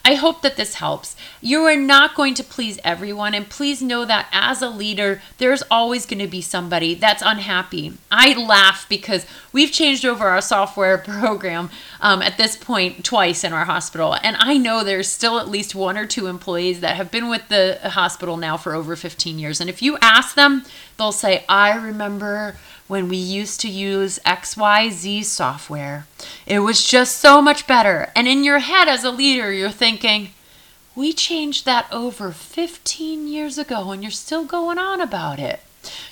I 0.06 0.16
hope 0.16 0.42
that 0.42 0.58
this 0.58 0.76
helps. 0.76 1.16
You 1.40 1.62
are 1.62 1.78
not 1.78 2.14
going 2.14 2.34
to 2.34 2.44
please 2.44 2.78
everyone, 2.84 3.34
and 3.34 3.48
please 3.48 3.82
know 3.82 4.04
that 4.04 4.28
as 4.34 4.62
a 4.62 4.70
leader, 4.70 5.22
there's 5.38 5.64
always 5.72 6.06
going 6.06 6.20
to 6.20 6.28
be 6.28 6.42
somebody 6.42 6.94
that's 6.94 7.24
unhappy. 7.26 7.94
I 8.12 8.34
laugh 8.34 8.86
because 8.90 9.26
we've 9.54 9.72
changed 9.72 10.04
over 10.04 10.28
our 10.28 10.42
software 10.42 10.98
program 11.00 11.70
um, 12.02 12.22
at 12.22 12.38
this 12.38 12.58
point 12.58 13.06
twice 13.06 13.46
in 13.46 13.54
our 13.54 13.64
hospital, 13.64 14.18
and 14.22 14.36
I 14.40 14.58
know 14.58 14.84
there's 14.84 15.08
still 15.08 15.40
at 15.40 15.48
least 15.48 15.74
one 15.74 15.98
or 15.98 16.06
two 16.06 16.28
employees 16.28 16.82
that 16.82 16.98
have 16.98 17.10
been 17.10 17.30
with 17.30 17.48
the 17.48 17.80
hospital 17.84 18.36
now 18.36 18.58
for 18.58 18.76
over 18.76 18.98
15 18.98 19.40
years. 19.40 19.62
And 19.62 19.70
if 19.70 19.82
you 19.82 19.98
ask 20.02 20.36
them, 20.36 20.66
they'll 20.98 21.14
say, 21.14 21.46
I 21.48 21.76
remember 21.76 22.58
when 22.88 23.08
we 23.08 23.18
used 23.18 23.60
to 23.62 23.70
use 23.70 24.20
XYZ 24.26 25.26
software. 25.26 26.06
It 26.46 26.60
was 26.60 26.86
just 26.86 27.18
so 27.18 27.42
much 27.42 27.66
better. 27.68 28.12
And 28.16 28.28
in 28.28 28.44
your 28.44 28.60
head, 28.60 28.88
as 28.88 29.04
a 29.04 29.12
leader, 29.12 29.52
you're 29.52 29.70
thinking, 29.70 30.32
we 30.96 31.14
changed 31.14 31.66
that 31.66 31.88
over 31.92 32.32
15 32.32 33.28
years 33.28 33.58
ago 33.58 33.92
and 33.92 34.04
you're 34.04 34.12
still 34.12 34.46
going 34.46 34.78
on 34.78 35.02
about 35.02 35.40
it. 35.40 35.62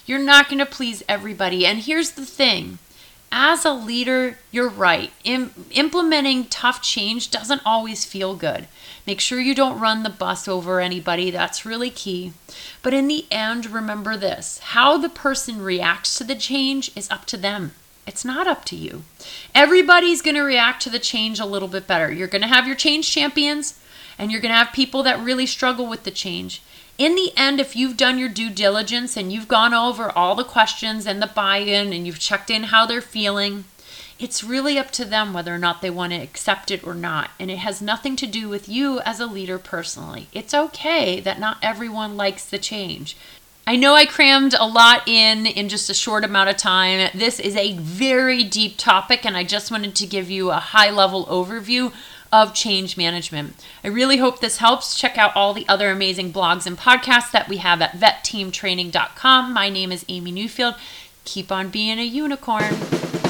You're 0.05 0.19
not 0.19 0.49
going 0.49 0.60
to 0.60 0.65
please 0.65 1.03
everybody. 1.07 1.65
And 1.65 1.79
here's 1.79 2.12
the 2.12 2.25
thing 2.25 2.79
as 3.32 3.63
a 3.63 3.72
leader, 3.72 4.38
you're 4.52 4.70
right. 4.70 5.12
Im- 5.24 5.65
implementing 5.72 6.46
tough 6.46 6.82
change 6.82 7.32
doesn't 7.32 7.62
always 7.65 8.04
feel 8.04 8.36
good. 8.36 8.67
Make 9.08 9.22
sure 9.22 9.39
you 9.39 9.56
don't 9.56 9.80
run 9.80 10.04
the 10.04 10.10
bus 10.10 10.48
over 10.48 10.80
anybody. 10.80 11.32
That's 11.32 11.65
really 11.65 11.89
key. 11.89 12.34
But 12.82 12.94
in 12.94 13.08
the 13.08 13.26
end, 13.32 13.67
remember 13.67 14.17
this 14.17 14.60
how 14.60 14.98
the 14.98 15.10
person 15.10 15.62
reacts 15.62 16.17
to 16.17 16.24
the 16.24 16.36
change 16.36 16.91
is 16.96 17.10
up 17.10 17.26
to 17.28 17.38
them. 17.38 17.72
It's 18.06 18.26
not 18.26 18.48
up 18.48 18.65
to 18.65 18.76
you. 18.76 19.04
Everybody's 19.56 20.22
going 20.22 20.36
to 20.36 20.41
react 20.41 20.82
to 20.84 20.89
the 20.89 21.00
change 21.00 21.39
a 21.39 21.46
little 21.46 21.67
bit 21.67 21.88
better. 21.88 22.12
You're 22.12 22.28
going 22.28 22.41
to 22.41 22.48
have 22.48 22.67
your 22.67 22.76
change 22.76 23.10
champions, 23.10 23.80
and 24.17 24.32
you're 24.32 24.41
going 24.41 24.52
to 24.52 24.58
have 24.58 24.74
people 24.74 25.04
that 25.04 25.20
really 25.20 25.46
struggle 25.46 25.86
with 25.86 26.04
the 26.04 26.12
change 26.12 26.62
in 27.01 27.15
the 27.15 27.31
end, 27.35 27.59
if 27.59 27.75
you've 27.75 27.97
done 27.97 28.19
your 28.19 28.29
due 28.29 28.51
diligence 28.51 29.17
and 29.17 29.33
you've 29.33 29.47
gone 29.47 29.73
over 29.73 30.11
all 30.11 30.35
the 30.35 30.43
questions 30.43 31.07
and 31.07 31.19
the 31.19 31.25
buy 31.25 31.57
in 31.57 31.91
and 31.93 32.05
you've 32.05 32.19
checked 32.19 32.51
in 32.51 32.65
how 32.65 32.85
they're 32.85 33.01
feeling, 33.01 33.63
it's 34.19 34.43
really 34.43 34.77
up 34.77 34.91
to 34.91 35.03
them 35.03 35.33
whether 35.33 35.51
or 35.51 35.57
not 35.57 35.81
they 35.81 35.89
want 35.89 36.13
to 36.13 36.19
accept 36.19 36.69
it 36.69 36.85
or 36.85 36.93
not. 36.93 37.31
And 37.39 37.49
it 37.49 37.57
has 37.57 37.81
nothing 37.81 38.15
to 38.17 38.27
do 38.27 38.47
with 38.47 38.69
you 38.69 38.99
as 38.99 39.19
a 39.19 39.25
leader 39.25 39.57
personally. 39.57 40.27
It's 40.31 40.53
okay 40.53 41.19
that 41.21 41.39
not 41.39 41.57
everyone 41.63 42.17
likes 42.17 42.45
the 42.45 42.59
change. 42.59 43.17
I 43.65 43.77
know 43.77 43.95
I 43.95 44.05
crammed 44.05 44.53
a 44.53 44.67
lot 44.67 45.07
in 45.07 45.47
in 45.47 45.69
just 45.69 45.89
a 45.89 45.95
short 45.95 46.23
amount 46.23 46.49
of 46.51 46.57
time. 46.57 47.09
This 47.15 47.39
is 47.39 47.55
a 47.55 47.77
very 47.77 48.43
deep 48.43 48.77
topic, 48.77 49.25
and 49.25 49.35
I 49.35 49.43
just 49.43 49.71
wanted 49.71 49.95
to 49.95 50.05
give 50.05 50.29
you 50.29 50.51
a 50.51 50.55
high 50.55 50.91
level 50.91 51.25
overview 51.25 51.93
of 52.32 52.54
change 52.54 52.98
management. 52.98 53.56
I 53.84 53.89
really 53.89 54.17
hope 54.17 54.39
this 54.39 54.58
helps. 54.58 54.98
Check 54.98 55.17
out 55.17 55.36
all 55.36 55.54
the 55.54 55.67
other 55.67 55.91
amazing 55.91 56.32
blogs 56.34 56.65
and 56.65 56.78
podcasts 56.78 57.32
that 57.32 57.50
we 57.50 57.58
have 57.58 57.82
at 57.82 57.94
vetteamtraining.com. 57.94 59.54
My 59.54 59.70
name 59.70 59.91
is 59.91 60.06
Amy 60.08 60.32
Newfield. 60.32 60.78
Keep 61.26 61.52
on 61.52 61.70
being 61.70 62.00
a 62.00 62.04
unicorn. 62.04 63.20